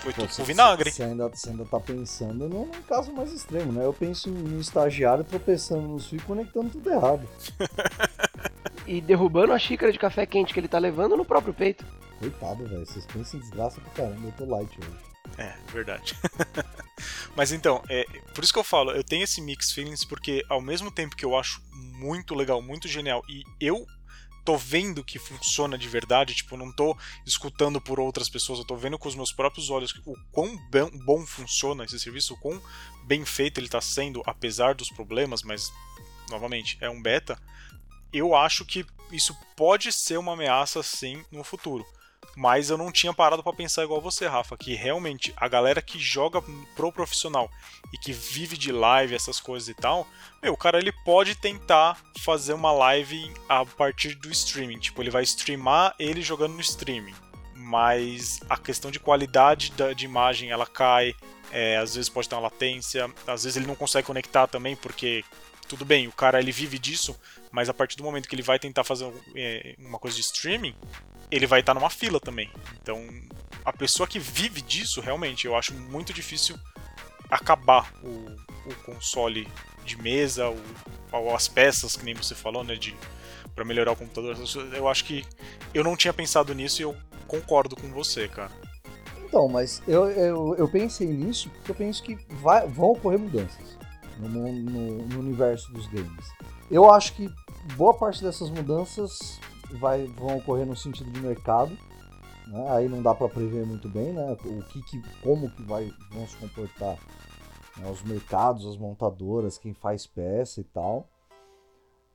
[0.02, 0.92] foi Pô, tudo com vinagre.
[0.92, 3.86] Você ainda, você ainda tá pensando num caso mais extremo, né?
[3.86, 7.28] Eu penso no estagiário tropeçando no fio e conectando tudo errado.
[8.88, 11.86] e derrubando a xícara de café quente que ele tá levando no próprio peito.
[12.20, 12.86] Coitado, velho.
[12.86, 14.28] Vocês pensam em desgraça pra caramba.
[14.28, 15.16] Eu tô light hoje.
[15.38, 16.16] É, verdade.
[17.36, 20.62] Mas então, é, por isso que eu falo, eu tenho esse mix feelings porque ao
[20.62, 21.62] mesmo tempo que eu acho
[21.96, 23.86] muito legal, muito genial e eu
[24.44, 28.76] tô vendo que funciona de verdade, tipo, não tô escutando por outras pessoas, eu tô
[28.76, 30.56] vendo com os meus próprios olhos o quão
[31.04, 32.62] bom funciona esse serviço, o quão
[33.06, 35.74] bem feito ele tá sendo, apesar dos problemas, mas
[36.30, 37.40] novamente, é um beta.
[38.12, 41.86] Eu acho que isso pode ser uma ameaça sim no futuro.
[42.36, 46.00] Mas eu não tinha parado para pensar igual você, Rafa, que realmente a galera que
[46.00, 46.42] joga
[46.76, 47.50] pro profissional
[47.94, 50.08] e que vive de live, essas coisas e tal,
[50.42, 54.80] meu, o cara ele pode tentar fazer uma live a partir do streaming.
[54.80, 57.16] Tipo, ele vai streamar ele jogando no streaming.
[57.56, 61.16] Mas a questão de qualidade da, de imagem ela cai,
[61.52, 65.24] é, às vezes pode ter uma latência, às vezes ele não consegue conectar também, porque
[65.68, 67.18] tudo bem, o cara ele vive disso,
[67.52, 70.76] mas a partir do momento que ele vai tentar fazer é, uma coisa de streaming,
[71.32, 72.52] ele vai estar numa fila também.
[72.82, 73.08] Então,
[73.64, 76.58] a pessoa que vive disso, realmente, eu acho muito difícil
[77.30, 79.48] acabar o, o console
[79.84, 80.54] de mesa,
[81.12, 82.96] ou as peças, que nem você falou, né, de
[83.56, 84.36] para melhorar o computador.
[84.74, 85.26] Eu acho que
[85.74, 86.96] eu não tinha pensado nisso e eu
[87.26, 88.52] concordo com você, cara.
[89.24, 93.78] Então, mas eu, eu, eu pensei nisso porque eu penso que vai, vão ocorrer mudanças
[94.20, 96.26] no, no, no universo dos games.
[96.70, 97.30] Eu acho que
[97.76, 99.40] boa parte dessas mudanças
[99.76, 101.78] vai, vão ocorrer no sentido de mercado.
[102.48, 102.70] Né?
[102.72, 104.38] Aí não dá para prever muito bem, né?
[104.46, 106.98] O que, que como que vai, vão se comportar
[107.78, 107.90] né?
[107.90, 111.08] os mercados, as montadoras, quem faz peça e tal.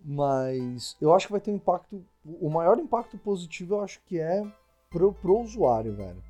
[0.02, 2.02] Mas eu acho que vai ter um impacto.
[2.24, 4.46] O maior impacto positivo eu acho que é
[4.88, 6.22] pro, pro usuário, velho.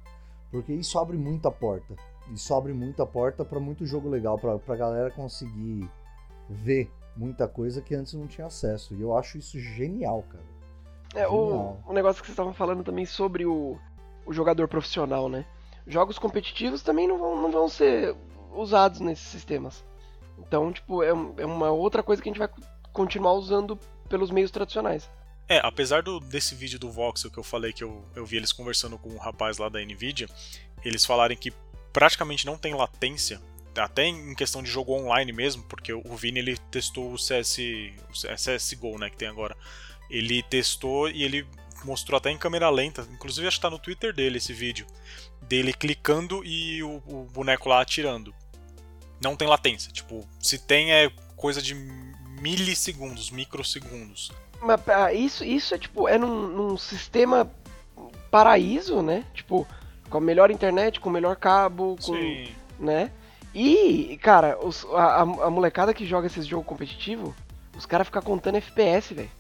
[0.51, 1.95] Porque isso abre muita porta.
[2.33, 5.89] Isso abre muita porta para muito jogo legal, pra, pra galera conseguir
[6.49, 8.95] ver muita coisa que antes não tinha acesso.
[8.95, 10.50] E eu acho isso genial, cara.
[11.15, 13.79] É, o, o, negócio que vocês estavam falando também sobre o,
[14.25, 15.45] o jogador profissional, né?
[15.87, 18.15] Jogos competitivos também não vão, não vão ser
[18.53, 19.85] usados nesses sistemas.
[20.39, 22.49] Então, tipo, é, é uma outra coisa que a gente vai
[22.93, 25.11] continuar usando pelos meios tradicionais.
[25.49, 28.53] É, apesar do, desse vídeo do Voxel que eu falei que eu, eu vi eles
[28.53, 30.29] conversando com um rapaz lá da Nvidia,
[30.85, 31.53] eles falarem que
[31.93, 33.41] praticamente não tem latência,
[33.77, 37.59] até em questão de jogo online mesmo, porque o Vini ele testou o CS,
[38.09, 39.57] o CSGO, né, que tem agora.
[40.11, 41.47] Ele testou e ele
[41.85, 44.87] mostrou até em câmera lenta, inclusive acho que tá no Twitter dele esse vídeo,
[45.43, 48.35] dele clicando e o, o boneco lá atirando.
[49.21, 51.75] Não tem latência, tipo, se tem é coisa de
[52.41, 54.33] milissegundos, microsegundos.
[54.61, 57.51] Mas ah, isso, isso é tipo, é num, num sistema
[58.31, 59.25] paraíso, né?
[59.35, 59.67] Tipo,
[60.09, 62.49] com a melhor internet, com o melhor cabo, com, Sim.
[62.79, 63.11] né?
[63.55, 67.35] E, cara, os, a, a molecada que joga esses jogos competitivos,
[67.77, 69.31] os caras ficam contando FPS, velho.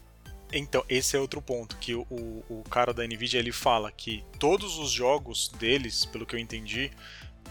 [0.52, 2.06] Então, esse é outro ponto, que o,
[2.48, 6.90] o cara da Nvidia ele fala que todos os jogos deles, pelo que eu entendi,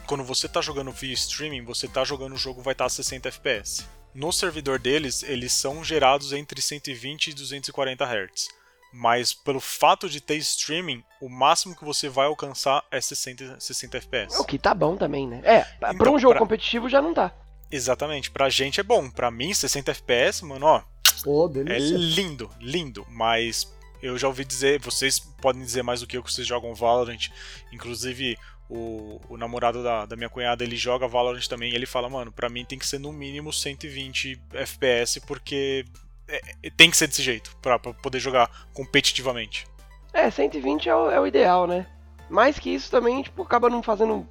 [0.06, 2.90] quando você tá jogando via streaming, você tá jogando o jogo vai estar tá a
[2.90, 3.86] 60 FPS.
[4.14, 8.48] No servidor deles, eles são gerados entre 120 e 240 Hz.
[8.92, 13.98] Mas pelo fato de ter streaming, o máximo que você vai alcançar é 60, 60
[13.98, 14.40] FPS.
[14.40, 15.42] O que tá bom também, né?
[15.44, 16.40] É, então, pra um jogo pra...
[16.40, 17.32] competitivo já não tá.
[17.72, 19.12] Exatamente, pra gente é bom.
[19.12, 20.84] Pra mim, 60 FPS, mano, ó.
[21.26, 23.06] Oh, é lindo, lindo.
[23.10, 26.74] Mas eu já ouvi dizer, vocês podem dizer mais do que eu que vocês jogam
[26.74, 27.30] Valorant.
[27.72, 28.38] Inclusive,
[28.70, 31.72] o, o namorado da, da, minha cunhada ele joga Valorant também.
[31.72, 35.86] E ele fala, mano, pra mim tem que ser no mínimo 120 FPS, porque
[36.28, 39.68] é, é, tem que ser desse jeito para poder jogar competitivamente.
[40.14, 41.86] É, 120 é o, é o, ideal, né?
[42.30, 44.28] Mais que isso também, tipo, acaba não fazendo.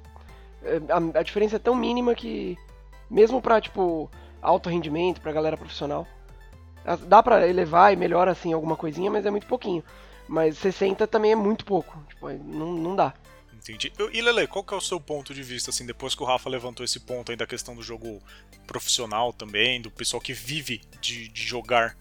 [0.63, 2.57] É, a, a diferença é tão mínima que,
[3.09, 4.09] mesmo pra, tipo,
[4.41, 6.07] alto rendimento, pra galera profissional,
[7.07, 9.83] dá pra elevar e melhora, assim, alguma coisinha, mas é muito pouquinho.
[10.27, 13.13] Mas 60 também é muito pouco, tipo, não, não dá.
[13.53, 13.91] Entendi.
[14.13, 16.49] E Lele, qual que é o seu ponto de vista, assim, depois que o Rafa
[16.49, 18.21] levantou esse ponto aí da questão do jogo
[18.65, 21.97] profissional também, do pessoal que vive de, de jogar,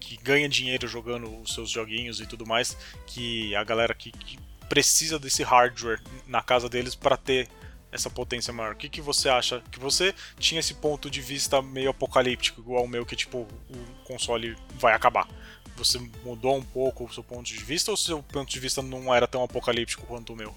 [0.00, 4.38] que ganha dinheiro jogando os seus joguinhos e tudo mais, que a galera que, que
[4.68, 7.48] precisa desse hardware na casa deles para ter
[7.94, 8.74] essa potência maior.
[8.74, 9.62] O que, que você acha?
[9.70, 14.04] Que você tinha esse ponto de vista meio apocalíptico, igual o meu, que tipo, o
[14.04, 15.28] console vai acabar.
[15.76, 19.14] Você mudou um pouco o seu ponto de vista ou seu ponto de vista não
[19.14, 20.54] era tão apocalíptico quanto o meu?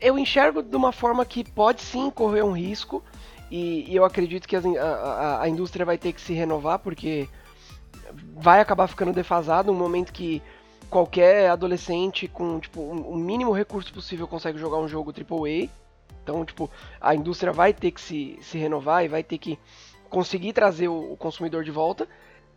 [0.00, 3.02] eu enxergo de uma forma que pode sim correr um risco
[3.50, 7.28] e, e eu acredito que a, a, a, indústria vai ter que se renovar porque
[8.34, 10.42] vai acabar ficando defasado no momento que
[10.90, 15.68] qualquer adolescente com tipo o um, um mínimo recurso possível consegue jogar um jogo AAA.
[16.28, 16.70] Então, tipo,
[17.00, 19.58] a indústria vai ter que se, se renovar e vai ter que
[20.10, 22.06] conseguir trazer o, o consumidor de volta.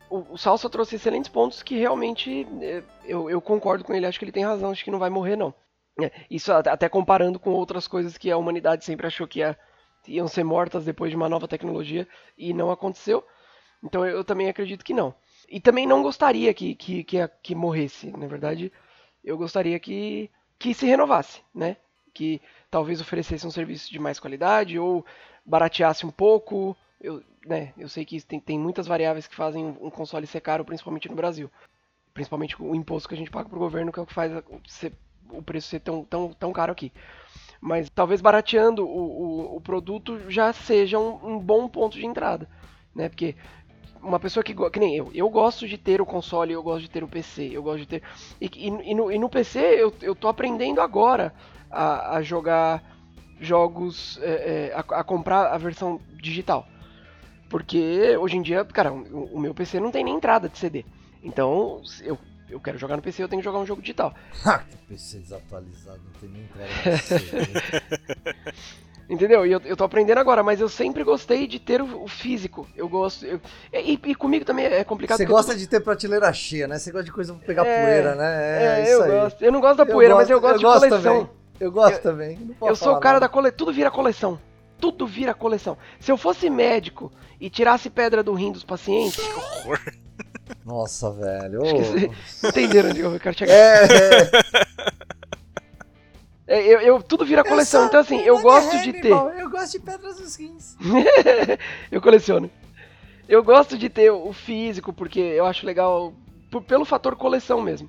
[0.10, 4.20] O, o, Salsa trouxe excelentes pontos que realmente é, eu, eu concordo com ele, acho
[4.20, 5.54] que ele tem razão, acho que não vai morrer não.
[6.02, 9.58] É, isso até comparando com outras coisas que a humanidade sempre achou que ia,
[10.06, 12.06] iam ser mortas depois de uma nova tecnologia
[12.38, 13.26] e não aconteceu.
[13.82, 15.16] Então eu também acredito que não.
[15.48, 18.12] E também não gostaria que, que, que, que morresse.
[18.12, 18.70] Na verdade,
[19.24, 21.78] eu gostaria que, que se renovasse, né?
[22.14, 22.42] Que
[22.72, 25.06] talvez oferecesse um serviço de mais qualidade ou
[25.46, 26.76] barateasse um pouco.
[27.00, 30.64] Eu, né, eu sei que tem, tem muitas variáveis que fazem um console ser caro,
[30.64, 31.52] principalmente no Brasil.
[32.14, 34.32] Principalmente o imposto que a gente paga pro governo, que é o que faz
[34.68, 34.94] ser
[35.30, 36.92] o preço ser tão, tão, tão caro aqui.
[37.60, 42.50] Mas talvez barateando o, o, o produto já seja um, um, bom ponto de entrada,
[42.94, 43.08] né?
[43.08, 43.36] Porque
[44.02, 46.90] uma pessoa que, que nem eu, eu gosto de ter o console, eu gosto de
[46.90, 48.04] ter o PC, eu gosto de ter...
[48.42, 51.34] E, e, e, no, e no, PC eu, eu tô aprendendo agora
[51.72, 52.84] a, a jogar
[53.40, 56.68] jogos, é, é, a, a, comprar a versão digital.
[57.50, 60.86] Porque hoje em dia, cara, o, o meu PC não tem nem entrada de CD.
[61.24, 62.18] Então, eu
[62.52, 64.14] eu quero jogar no PC, eu tenho que jogar um jogo digital.
[64.88, 66.70] PC desatualizado, não tem nem entrega
[69.10, 69.46] Entendeu?
[69.46, 72.66] E eu, eu tô aprendendo agora, mas eu sempre gostei de ter o, o físico.
[72.78, 73.26] Eu gosto.
[73.26, 73.42] Eu,
[73.74, 75.18] e, e, comigo também é complicado.
[75.18, 75.58] Você gosta eu...
[75.58, 76.80] de ter prateleira cheia, né?
[76.80, 78.54] Você gosta de coisa pra pegar é, poeira, né?
[78.64, 79.12] É, é eu aí.
[79.12, 79.44] gosto.
[79.44, 81.26] Eu não gosto da poeira, mas eu gosto de gosto coleção.
[81.26, 81.41] Também.
[81.62, 82.40] Eu gosto também.
[82.60, 83.28] Eu sou o cara nada.
[83.28, 83.56] da coleção.
[83.56, 84.40] Tudo vira coleção.
[84.80, 85.78] Tudo vira coleção.
[86.00, 89.24] Se eu fosse médico e tirasse pedra do rim dos pacientes.
[89.24, 89.80] Que horror!
[90.66, 91.60] Nossa, velho.
[91.62, 92.48] Oh.
[92.48, 93.54] Entenderam onde eu quero chegar?
[93.54, 93.84] É,
[96.48, 96.58] é.
[96.58, 96.74] é.
[96.74, 99.12] eu, eu, tudo vira coleção, então assim, eu gosto de ter.
[99.12, 100.76] Eu gosto de pedras dos rins.
[101.92, 102.50] eu coleciono.
[103.30, 106.12] Eu gosto de ter o físico, porque eu acho legal,
[106.50, 107.88] por, pelo fator coleção mesmo.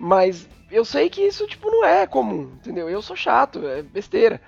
[0.00, 2.88] Mas eu sei que isso, tipo, não é comum, entendeu?
[2.88, 4.40] Eu sou chato, é besteira.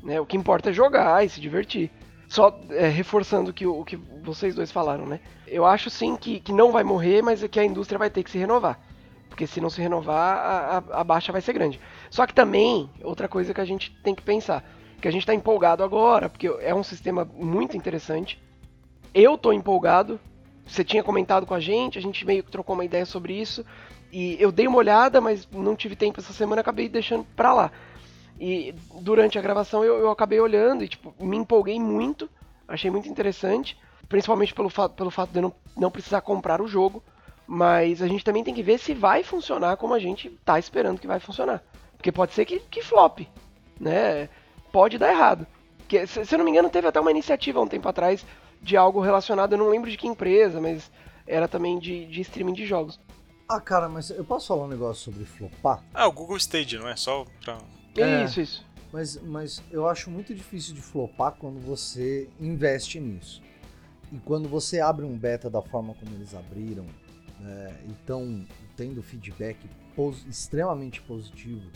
[0.00, 0.20] Né?
[0.20, 1.90] O que importa é jogar e se divertir.
[2.28, 5.18] Só é, reforçando que, o que vocês dois falaram, né?
[5.44, 8.22] Eu acho sim que, que não vai morrer, mas é que a indústria vai ter
[8.22, 8.78] que se renovar.
[9.28, 11.80] Porque se não se renovar, a, a, a baixa vai ser grande.
[12.08, 14.64] Só que também, outra coisa que a gente tem que pensar,
[15.00, 18.40] que a gente está empolgado agora, porque é um sistema muito interessante.
[19.12, 20.20] Eu tô empolgado.
[20.64, 23.66] Você tinha comentado com a gente, a gente meio que trocou uma ideia sobre isso.
[24.12, 27.72] E eu dei uma olhada, mas não tive tempo essa semana, acabei deixando pra lá.
[28.38, 32.28] E durante a gravação eu, eu acabei olhando e tipo, me empolguei muito,
[32.68, 36.68] achei muito interessante, principalmente pelo, fa pelo fato de eu não, não precisar comprar o
[36.68, 37.02] jogo.
[37.46, 41.00] Mas a gente também tem que ver se vai funcionar como a gente tá esperando
[41.00, 41.62] que vai funcionar.
[41.96, 43.20] Porque pode ser que, que flop,
[43.80, 44.28] né?
[44.70, 45.46] Pode dar errado.
[45.78, 48.24] Porque, se, se eu não me engano, teve até uma iniciativa há um tempo atrás
[48.60, 50.90] de algo relacionado, eu não lembro de que empresa, mas
[51.26, 52.98] era também de, de streaming de jogos.
[53.48, 55.82] Ah, cara, mas eu posso falar um negócio sobre flopar?
[55.92, 56.96] Ah, o Google Stage, não é?
[56.96, 57.58] Só pra.
[57.96, 58.24] É.
[58.24, 58.66] Isso, isso.
[58.92, 63.42] Mas, mas eu acho muito difícil de flopar quando você investe nisso.
[64.12, 66.84] E quando você abre um beta da forma como eles abriram,
[67.42, 69.58] é, então tendo feedback
[69.96, 71.70] pos extremamente positivo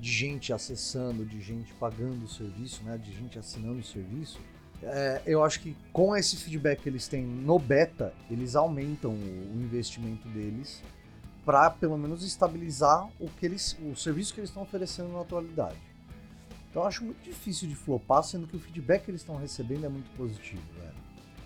[0.00, 4.40] de gente acessando, de gente pagando o serviço, né, de gente assinando o serviço,
[4.82, 9.54] é, eu acho que com esse feedback que eles têm no beta, eles aumentam o,
[9.54, 10.82] o investimento deles
[11.46, 15.76] para pelo menos estabilizar o que eles, o serviço que eles estão oferecendo na atualidade.
[16.68, 19.86] Então eu acho muito difícil de flopar, sendo que o feedback que eles estão recebendo
[19.86, 20.96] é muito positivo, velho.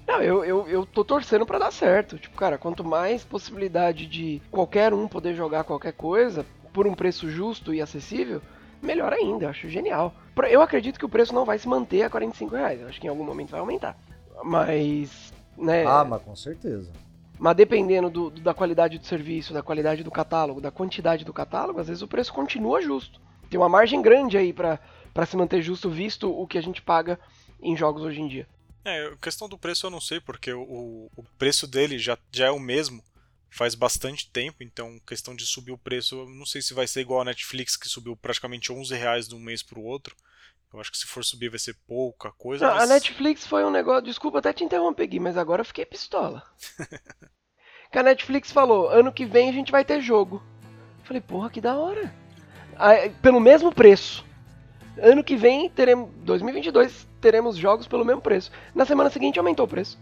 [0.09, 2.19] Não, eu, eu, eu tô torcendo pra dar certo.
[2.19, 7.31] Tipo, cara, quanto mais possibilidade de qualquer um poder jogar qualquer coisa por um preço
[7.31, 8.41] justo e acessível,
[8.83, 9.45] melhor ainda.
[9.45, 10.15] Eu acho genial.
[10.49, 12.81] Eu acredito que o preço não vai se manter a 45 reais.
[12.81, 13.97] Eu acho que em algum momento vai aumentar.
[14.43, 15.85] Mas, né?
[15.87, 16.91] Ah, mas com certeza.
[17.41, 21.81] Mas dependendo do, da qualidade do serviço, da qualidade do catálogo, da quantidade do catálogo,
[21.81, 23.19] às vezes o preço continua justo.
[23.49, 24.79] Tem uma margem grande aí pra
[25.27, 27.19] se manter justo, visto o que a gente paga
[27.63, 28.47] em jogos hoje em dia.
[28.85, 32.51] É, questão do preço eu não sei, porque o, o preço dele já, já é
[32.51, 33.03] o mesmo
[33.49, 37.01] faz bastante tempo, então questão de subir o preço, eu não sei se vai ser
[37.01, 40.15] igual a Netflix, que subiu praticamente 11 reais de um mês pro outro.
[40.73, 42.67] Eu acho que se for subir vai ser pouca coisa.
[42.67, 42.91] Não, mas...
[42.91, 44.03] A Netflix foi um negócio.
[44.03, 46.43] Desculpa até te interromper, Gui, mas agora eu fiquei pistola.
[47.91, 50.43] que a Netflix falou: ano que vem a gente vai ter jogo.
[51.01, 52.15] Eu falei, porra, que da hora.
[52.77, 54.25] Aí, pelo mesmo preço.
[54.99, 56.11] Ano que vem teremos.
[56.23, 58.51] 2022 teremos jogos pelo mesmo preço.
[58.75, 59.99] Na semana seguinte aumentou o preço.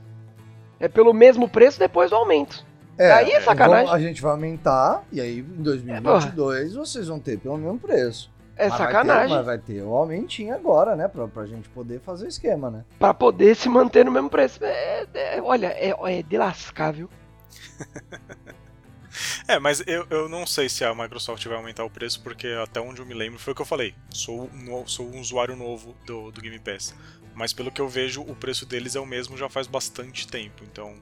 [0.78, 2.64] É pelo mesmo preço depois do aumento.
[2.98, 3.86] Aí é sacanagem.
[3.86, 8.30] vamos- a gente vai aumentar, e aí em 2022 vocês vão ter pelo mesmo preço.
[8.58, 9.36] É Mas vai ter- sacanagem.
[9.36, 11.06] mas vai ter o aumentinho agora, né?
[11.06, 12.84] Pra, pra gente poder fazer o esquema, né?
[12.98, 14.58] Pra poder se manter no mesmo preço.
[14.64, 17.08] É, é- olha, é, é de lascar, viu?
[19.48, 22.80] É, mas eu, eu não sei se a Microsoft vai aumentar o preço, porque até
[22.80, 23.94] onde eu me lembro foi o que eu falei.
[24.10, 26.94] Sou, um- sou um usuário novo do, do Game Pass.
[27.34, 30.62] Mas pelo que eu vejo, o preço deles é o mesmo já faz bastante tempo.
[30.62, 30.94] Então,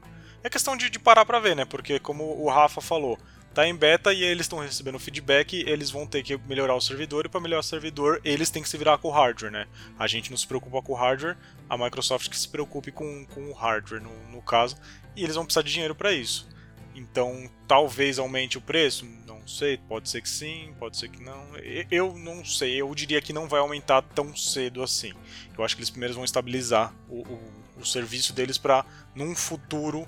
[0.42, 1.64] é questão de, de parar pra ver, né?
[1.64, 3.18] Porque como o Rafa falou,
[3.56, 7.24] tá em beta e eles estão recebendo feedback, eles vão ter que melhorar o servidor,
[7.24, 9.66] e para melhorar o servidor, eles têm que se virar com o hardware, né?
[9.98, 13.48] A gente não se preocupa com o hardware, a Microsoft que se preocupe com, com
[13.48, 14.76] o hardware, no, no caso,
[15.16, 16.46] e eles vão precisar de dinheiro para isso.
[16.94, 19.06] Então, talvez aumente o preço?
[19.26, 21.42] Não sei, pode ser que sim, pode ser que não.
[21.90, 25.14] Eu não sei, eu diria que não vai aumentar tão cedo assim.
[25.56, 28.84] Eu acho que eles primeiro vão estabilizar o, o, o serviço deles para,
[29.14, 30.06] num futuro,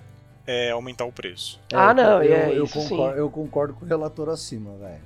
[0.49, 1.61] é, aumentar o preço.
[1.73, 2.89] Ah, eu- não, eu, é eu isso sim.
[2.89, 5.03] concordo, eu concordo com o relator acima, velho.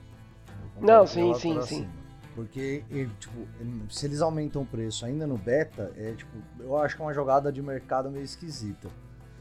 [0.80, 1.62] Não, sim, sim, acima.
[1.62, 1.88] sim.
[2.34, 2.82] Porque,
[3.20, 3.46] tipo,
[3.90, 6.30] se eles aumentam o preço ainda no beta, é tipo,
[6.60, 8.88] eu acho que é uma jogada de mercado meio esquisita.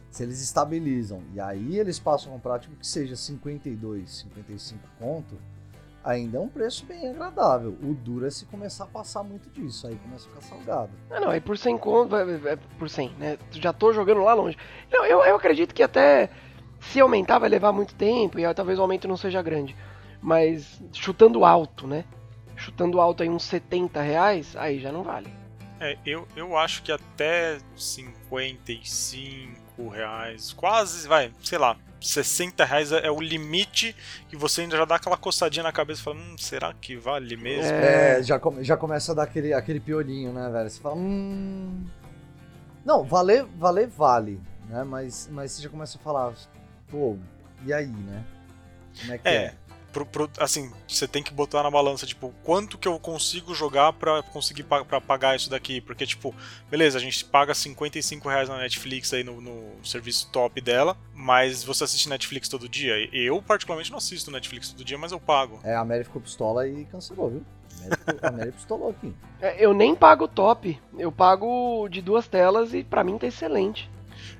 [0.09, 5.37] Se eles estabilizam e aí eles passam a comprar, tipo, que seja 52, 55 conto,
[6.03, 7.77] ainda é um preço bem agradável.
[7.81, 10.89] O duro é se começar a passar muito disso, aí começa a ficar salgado.
[11.09, 13.37] Ah, não, aí por 100 conto, vai- vai por 100, né?
[13.51, 14.57] Já tô jogando lá longe.
[14.91, 16.29] Não, eu, eu acredito que até
[16.79, 19.75] se aumentar vai levar muito tempo e aí talvez o aumento não seja grande.
[20.21, 22.05] Mas chutando alto, né?
[22.55, 25.31] Chutando alto aí uns 70 reais, aí já não vale.
[25.79, 33.05] É, eu, eu acho que até 55 reais, quase, vai, sei lá, 60 reais é,
[33.05, 33.95] é o limite
[34.29, 37.35] que você ainda já dá aquela coçadinha na cabeça e fala, hum, será que vale
[37.37, 37.61] mesmo?
[37.77, 38.19] É.
[38.19, 40.69] É, já, come- já começa a dar aquele, aquele piolinho, né, velho?
[40.69, 41.85] Você fala, hum.
[42.83, 44.83] Não, valer, valer vale, né?
[44.83, 46.33] Mas, mas você já começa a falar,
[46.89, 47.17] pô,
[47.65, 48.23] e aí, né?
[48.99, 49.33] Como é que é?
[49.35, 49.55] É,
[49.91, 53.93] pro- pro- assim, você tem que botar na balança, tipo, quanto que eu consigo jogar
[53.93, 55.81] pra conseguir pa pra pagar isso daqui?
[55.81, 56.33] Porque, tipo,
[56.69, 61.63] beleza, a gente paga 55 reais na Netflix aí no, no serviço top dela, mas
[61.63, 62.93] você assiste Netflix todo dia?
[63.13, 65.59] Eu, particularmente, não assisto Netflix todo dia, mas eu pago.
[65.63, 67.45] É, a Mary ficou pistola e cancelou, viu?
[68.21, 69.13] A Mary, pistolou aqui.
[69.41, 73.89] É, Eu nem pago top, eu pago de duas telas e pra mim tá excelente.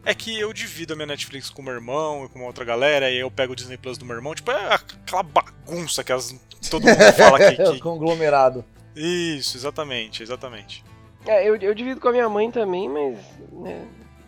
[0.04, 2.66] É que eu divido a minha Netflix com o meu irmão e com uma outra
[2.66, 6.04] galera, e aí eu pego o Disney Plus do meu irmão, tipo, é aquela bagunça
[6.04, 6.34] que as-
[6.70, 8.66] todo mundo fala que, que- conglomerado.
[8.96, 10.84] Isso, exatamente, exatamente.
[11.26, 13.18] É, eu, eu divido com a minha mãe também, mas.
[13.52, 13.86] Né,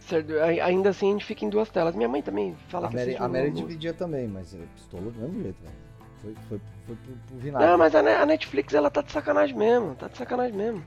[0.08, 1.96] certo, ai- ainda assim a gente fica em duas telas.
[1.96, 5.12] Minha mãe também fala A que Mary, a Mary no- dividia também, mas é, pistolou
[5.12, 5.74] do mesmo jeito, velho.
[6.22, 7.68] Foi, foi, foi pro, pro vinagre.
[7.68, 10.84] Não, mas a Netflix ela tá de sacanagem mesmo, tá de sacanagem mesmo.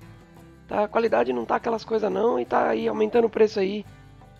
[0.68, 3.84] Tá, a qualidade não tá aquelas coisas não e tá aí aumentando o preço aí.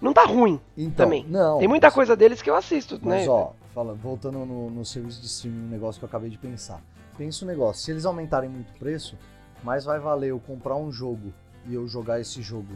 [0.07, 1.25] Não tá ruim então, também.
[1.29, 3.29] Não, Tem muita mas- coisa deles que eu assisto, Mas né?
[3.29, 6.81] ó, fala, voltando no, no serviço de streaming, um negócio que eu acabei de pensar.
[7.19, 9.17] Pensa um negócio, se eles aumentarem muito o preço,
[9.65, 11.33] mais vai valer eu comprar um jogo
[11.67, 12.75] e eu jogar esse jogo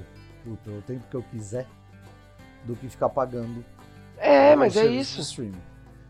[0.65, 1.67] pelo tempo que eu quiser
[2.65, 3.65] do que ficar pagando
[4.19, 5.21] é, mas é isso.
[5.21, 5.61] streaming.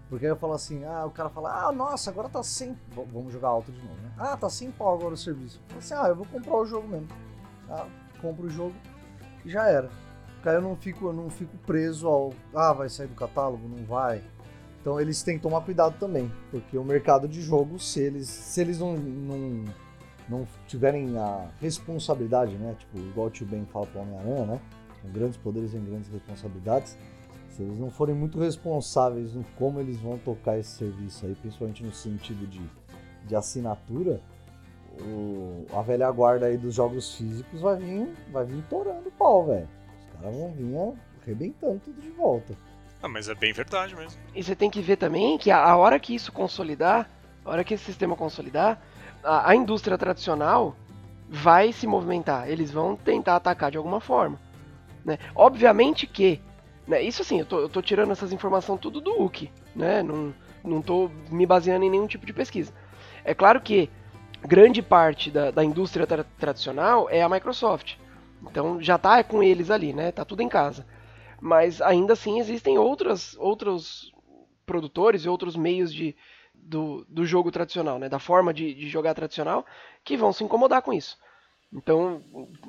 [0.09, 2.73] Porque aí eu falo assim, ah, o cara fala, ah, nossa, agora tá 100...
[2.73, 4.11] v- Vamos jogar alto de novo, né?
[4.19, 5.61] Ah, tá 100 pau agora o serviço.
[5.61, 7.07] Eu falo assim, ah, eu vou comprar o jogo mesmo.
[7.71, 7.87] Ah,
[8.21, 8.75] compro o jogo
[9.45, 9.89] e já era.
[10.45, 13.85] Aí eu não fico, eu não fico preso ao, ah, vai sair do catálogo, não
[13.85, 14.23] vai.
[14.81, 18.61] Então eles têm que tomar cuidado também, porque o mercado de jogos, se eles, se
[18.63, 19.65] eles não, não,
[20.29, 22.75] não tiverem a responsabilidade, né?
[22.79, 24.61] Tipo, igual o tio Ben fala pro Homem-Aranha, né?
[25.03, 26.97] Com grandes poderes vem grandes responsabilidades.
[27.51, 31.85] Se eles não forem muito responsáveis no como eles vão tocar esse serviço aí, principalmente
[31.85, 32.63] no sentido de,
[33.27, 34.23] de assinatura,
[35.03, 39.45] o- a velha guarda aí dos jogos físicos vai vir, vai vir torando o pau,
[39.47, 39.69] velho.
[40.21, 40.75] Caras vão vir
[41.23, 42.57] arrebentando tudo de volta.
[43.03, 44.19] Ah, mas é bem verdade mesmo.
[44.35, 47.09] E você tem que ver também que a, a hora que isso consolidar,
[47.45, 48.81] a hora que esse sistema consolidar,
[49.25, 50.77] a, a indústria tradicional
[51.29, 52.49] vai se movimentar.
[52.51, 54.39] Eles vão tentar atacar de alguma forma.
[55.05, 55.19] Né?
[55.35, 56.41] Obviamente que,
[56.87, 60.03] né, isso assim, eu tô, eu tô tirando essas informações tudo do UC, né?
[60.03, 62.73] Não, não tô me baseando em nenhum tipo de pesquisa.
[63.25, 63.89] É claro que
[64.43, 67.95] grande parte da, da indústria tra- tradicional é a Microsoft.
[68.43, 70.13] Então já tá com eles ali, né?
[70.13, 70.87] Tá tudo em casa.
[71.41, 74.13] Mas ainda assim existem outras, outros
[74.67, 76.15] produtores e outros meios de,
[76.55, 78.09] do, do jogo tradicional, né?
[78.09, 79.65] Da forma de, de jogar tradicional,
[80.05, 81.17] que vão se incomodar com isso.
[81.73, 82.23] Então,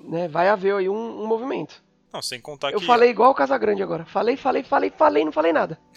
[0.04, 1.84] né, vai haver aí um, um movimento.
[2.14, 2.86] Não, sem contar Eu que.
[2.86, 4.06] falei igual o Casagrande agora.
[4.06, 5.80] Falei, falei, falei, falei, não falei nada.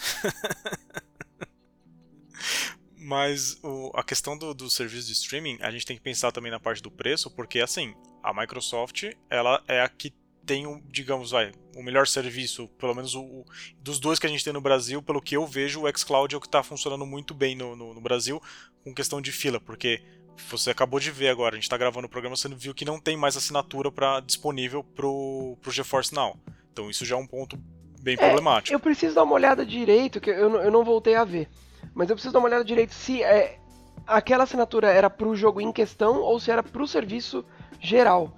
[2.97, 6.51] Mas o- a questão do, do serviço de streaming, a gente tem que pensar também
[6.51, 7.95] na parte do preço, porque assim,
[8.25, 10.13] a Microsoft, ela é a que
[10.47, 13.45] tem, o, digamos, vai, o melhor serviço, pelo menos o, o-
[13.81, 16.39] dos dois que a gente tem no Brasil, pelo que eu vejo, o xCloud é
[16.39, 18.43] o que está funcionando muito bem no, no- no Brasil,
[18.83, 20.03] com questão de fila, porque
[20.49, 22.99] você acabou de ver agora, a gente está gravando o programa, você viu que não
[23.01, 26.37] tem mais assinatura pra, disponível pro, pro GeForce Now.
[26.73, 27.57] Então isso já é um ponto
[28.03, 28.75] bem problemático.
[28.75, 31.49] Eu preciso dar uma olhada direito, que eu, não- eu não voltei a ver.
[31.95, 33.59] Mas eu preciso dar uma olhada direito se é,
[34.07, 37.45] aquela assinatura era pro jogo em questão ou se era pro serviço
[37.85, 38.37] geral.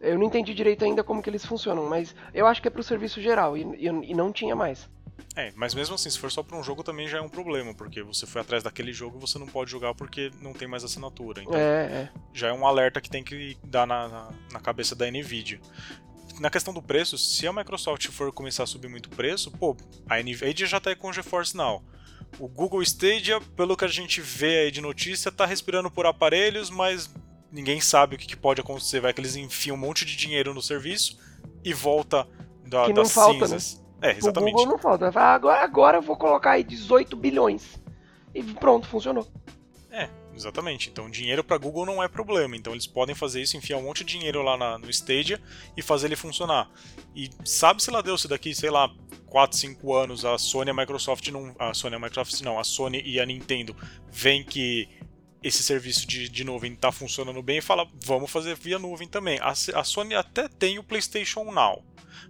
[0.00, 2.82] Eu não entendi direito ainda como que eles funcionam, mas eu acho que é pro
[2.82, 4.88] serviço geral e, e- e não tinha mais.
[5.36, 7.74] É, mas mesmo assim, se for só pra um jogo também já é um problema,
[7.74, 10.84] porque você foi atrás daquele jogo e você não pode jogar porque não tem mais
[10.84, 11.42] assinatura.
[11.42, 12.08] Então É, é.
[12.32, 15.60] já é um alerta que tem que dar na, na, na cabeça da Nvidia.
[16.40, 19.76] Na questão do preço, se a Microsoft for começar a subir muito o preço, pô,
[20.08, 21.82] a Nvidia já tá aí com o GeForce Now.
[22.38, 26.70] O Google Stadia, pelo que a gente vê aí de notícia, tá respirando por aparelhos,
[26.70, 27.10] mas
[27.50, 29.00] ninguém sabe o que, que pode acontecer.
[29.00, 31.18] Vai que eles enfiam um monte de dinheiro no serviço
[31.64, 32.26] e volta
[32.66, 33.82] da, Que das falta, cinzas.
[34.00, 34.52] É, O exatamente.
[34.54, 35.10] Google não falta.
[35.10, 37.80] Falar, agora, agora eu vou colocar aí 18 bilhões.
[38.34, 39.26] E pronto, funcionou.
[39.90, 40.88] É, exatamente.
[40.90, 42.56] Então dinheiro para Google não é problema.
[42.56, 45.40] Então eles podem fazer isso, enfiar um monte de dinheiro lá na- no Stadia
[45.76, 46.70] e fazer ele funcionar.
[47.16, 48.88] E sabe se lá deu se daqui, sei lá,
[49.26, 52.58] 4, 5 anos a Sony e a Microsoft não, a Sony e a Microsoft não,
[52.58, 53.74] a Sony e a Nintendo
[54.10, 54.88] veem que
[55.42, 59.38] esse serviço de, de nuvem está funcionando bem e fala, vamos fazer via nuvem também.
[59.40, 61.84] A, a Sony até tem o PlayStation Now,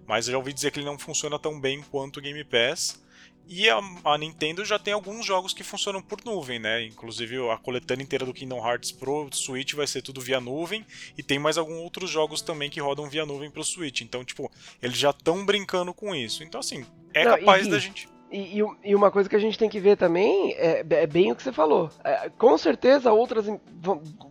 [0.06, 3.02] mas eu já ouvi dizer que ele não funciona tão bem quanto o Game Pass.
[3.50, 6.84] E a, a Nintendo já tem alguns jogos que funcionam por nuvem, né?
[6.84, 10.84] Inclusive a coletânea inteira do Kingdom Hearts pro Switch vai ser tudo via nuvem.
[11.16, 14.02] E tem mais alguns outros jogos também que rodam via nuvem pro Switch.
[14.02, 14.52] Então, tipo,
[14.82, 16.44] eles já estão brincando com isso.
[16.44, 16.84] Então, assim,
[17.14, 18.06] é Não, capaz e- da gente.
[18.30, 21.32] E, e- e uma coisa que a gente tem que ver também é, é bem
[21.32, 21.90] o que você falou.
[22.04, 23.46] É, com certeza outras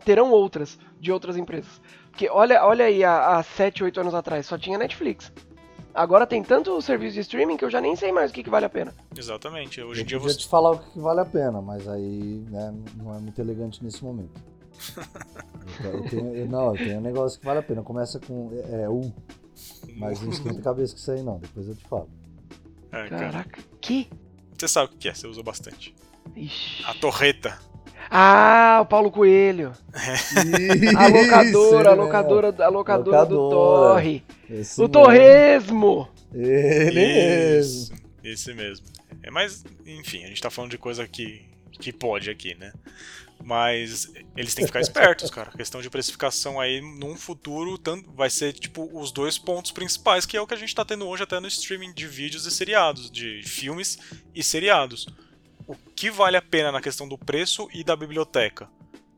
[0.05, 1.81] terão outras de outras empresas.
[2.11, 5.31] Porque olha, olha aí, há, há 7, 8 anos atrás só tinha Netflix.
[5.93, 8.49] Agora tem tanto serviço de streaming que eu já nem sei mais o que, que
[8.51, 8.93] vale a pena.
[9.17, 9.81] Exatamente.
[9.81, 10.37] Hoje eu em dia você.
[10.37, 14.03] te falar o que vale a pena, mas aí né, não é muito elegante nesse
[14.03, 14.39] momento.
[15.83, 17.81] Eu, eu tenho, eu- não, eu tenho um negócio que vale a pena.
[17.81, 19.11] Começa com é, é, U,
[19.97, 22.07] mas não esquenta a cabeça com isso aí não, depois eu te falo.
[23.05, 23.31] É, cara.
[23.31, 24.09] Caraca, que?
[24.57, 25.93] Você sabe o que é, você usa bastante.
[26.35, 26.83] Ixi.
[26.85, 27.59] A torreta.
[28.09, 29.73] Ah, o Paulo Coelho.
[30.97, 33.49] A locadora, a locadora, a locadora do.
[33.49, 34.23] Torre.
[34.49, 34.89] Esse O mesmo.
[34.89, 36.09] Torresmo.
[36.33, 37.59] Ele mesmo.
[37.59, 37.93] Isso,
[38.23, 38.85] esse mesmo.
[39.21, 41.41] É, mas, enfim, a gente tá falando de coisa que,
[41.71, 42.71] que pode aqui, né?
[43.43, 45.51] Mas eles têm que ficar espertos, cara.
[45.53, 47.79] A questão de precificação aí, num futuro,
[48.15, 51.07] vai ser, tipo, os dois pontos principais, que é o que a gente tá tendo
[51.07, 53.97] hoje até no streaming de vídeos e seriados, de filmes
[54.35, 55.07] e seriados.
[55.65, 58.69] o que vale a pena na questão do preço e da biblioteca.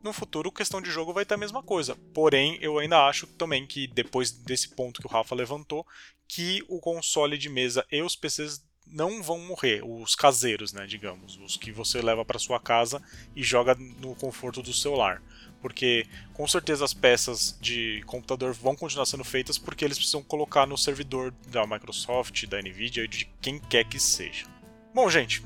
[0.01, 1.95] No futuro, questão de jogo vai ter a mesma coisa.
[2.13, 5.85] Porém, eu ainda acho também que depois desse ponto que o Rafa levantou,
[6.27, 11.37] que o console de mesa e os PCs não vão morrer, os caseiros, né, digamos,
[11.37, 13.01] os que você leva para sua casa
[13.35, 15.21] e joga no conforto do seu lar.
[15.61, 20.65] Porque com certeza as peças de computador vão continuar sendo feitas porque eles precisam colocar
[20.65, 24.45] no servidor da Microsoft, da Nvidia e de quem quer que seja.
[24.93, 25.43] Bom, gente,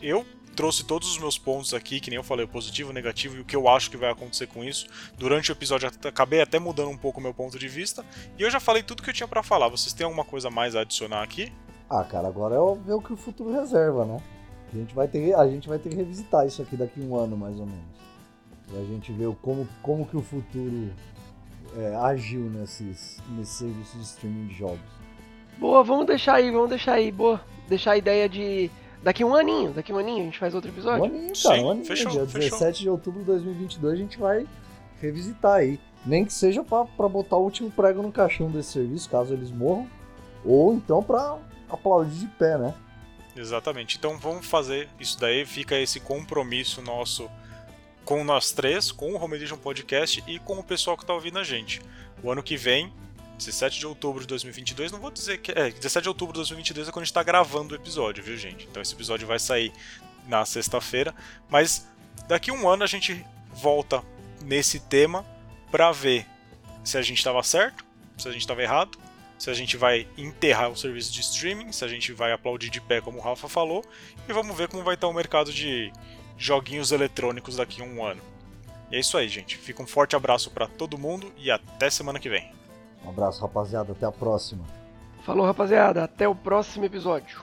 [0.00, 3.36] eu trouxe todos os meus pontos aqui, que nem eu falei, o positivo, o negativo
[3.36, 4.86] e o que eu acho que vai acontecer com isso.
[5.18, 8.04] Durante o episódio acabei até mudando um pouco o meu ponto de vista
[8.38, 9.68] e eu já falei tudo que eu tinha para falar.
[9.68, 11.52] Vocês têm alguma coisa mais a adicionar aqui?
[11.88, 14.20] Ah, cara, agora é ver o que o futuro reserva, né?
[14.72, 17.16] A gente vai ter, a gente vai ter que revisitar isso aqui daqui a um
[17.16, 17.94] ano, mais ou menos.
[18.68, 20.90] Pra gente ver como, como que o futuro
[21.76, 24.80] é, agiu nesses, nesses serviços de streaming de jogos.
[25.58, 27.40] Boa, vamos deixar aí, vamos deixar aí, boa.
[27.68, 28.70] Deixar a ideia de
[29.04, 31.02] Daqui um aninho, daqui um aninho a gente faz outro episódio.
[31.02, 31.84] Um aninho, cara, Sim, um aninho.
[31.84, 32.58] fechou, dia fechou.
[32.58, 34.46] 17 de outubro de 2022 a gente vai
[34.98, 35.78] revisitar aí.
[36.06, 39.50] Nem que seja pra, pra botar o último prego no caixão desse serviço, caso eles
[39.50, 39.86] morram.
[40.42, 41.36] Ou então pra
[41.74, 42.74] aplaudir de pé, né?
[43.36, 43.96] Exatamente.
[43.96, 45.44] Então vamos fazer isso daí.
[45.44, 47.30] Fica esse compromisso nosso
[48.04, 51.38] com nós três, com o Home Edition Podcast e com o pessoal que está ouvindo
[51.38, 51.80] a gente.
[52.22, 52.92] O ano que vem,
[53.38, 55.52] 17 de outubro de 2022, não vou dizer que.
[55.52, 58.36] É, 17 de outubro de 2022 é quando a gente está gravando o episódio, viu,
[58.36, 58.66] gente?
[58.70, 59.72] Então esse episódio vai sair
[60.28, 61.14] na sexta-feira.
[61.48, 61.88] Mas
[62.28, 64.02] daqui um ano a gente volta
[64.42, 65.24] nesse tema
[65.70, 66.26] para ver
[66.84, 67.84] se a gente estava certo,
[68.16, 68.98] se a gente estava errado,
[69.38, 72.80] se a gente vai enterrar o serviço de streaming, se a gente vai aplaudir de
[72.80, 73.84] pé, como o Rafa falou,
[74.28, 75.92] e vamos ver como vai estar o mercado de
[76.36, 78.22] joguinhos eletrônicos daqui a um ano.
[78.90, 79.56] E é isso aí, gente.
[79.56, 82.50] Fica um forte abraço para todo mundo e até semana que vem.
[83.04, 83.92] Um abraço, rapaziada.
[83.92, 84.64] Até a próxima.
[85.24, 86.04] Falou, rapaziada.
[86.04, 87.42] Até o próximo episódio.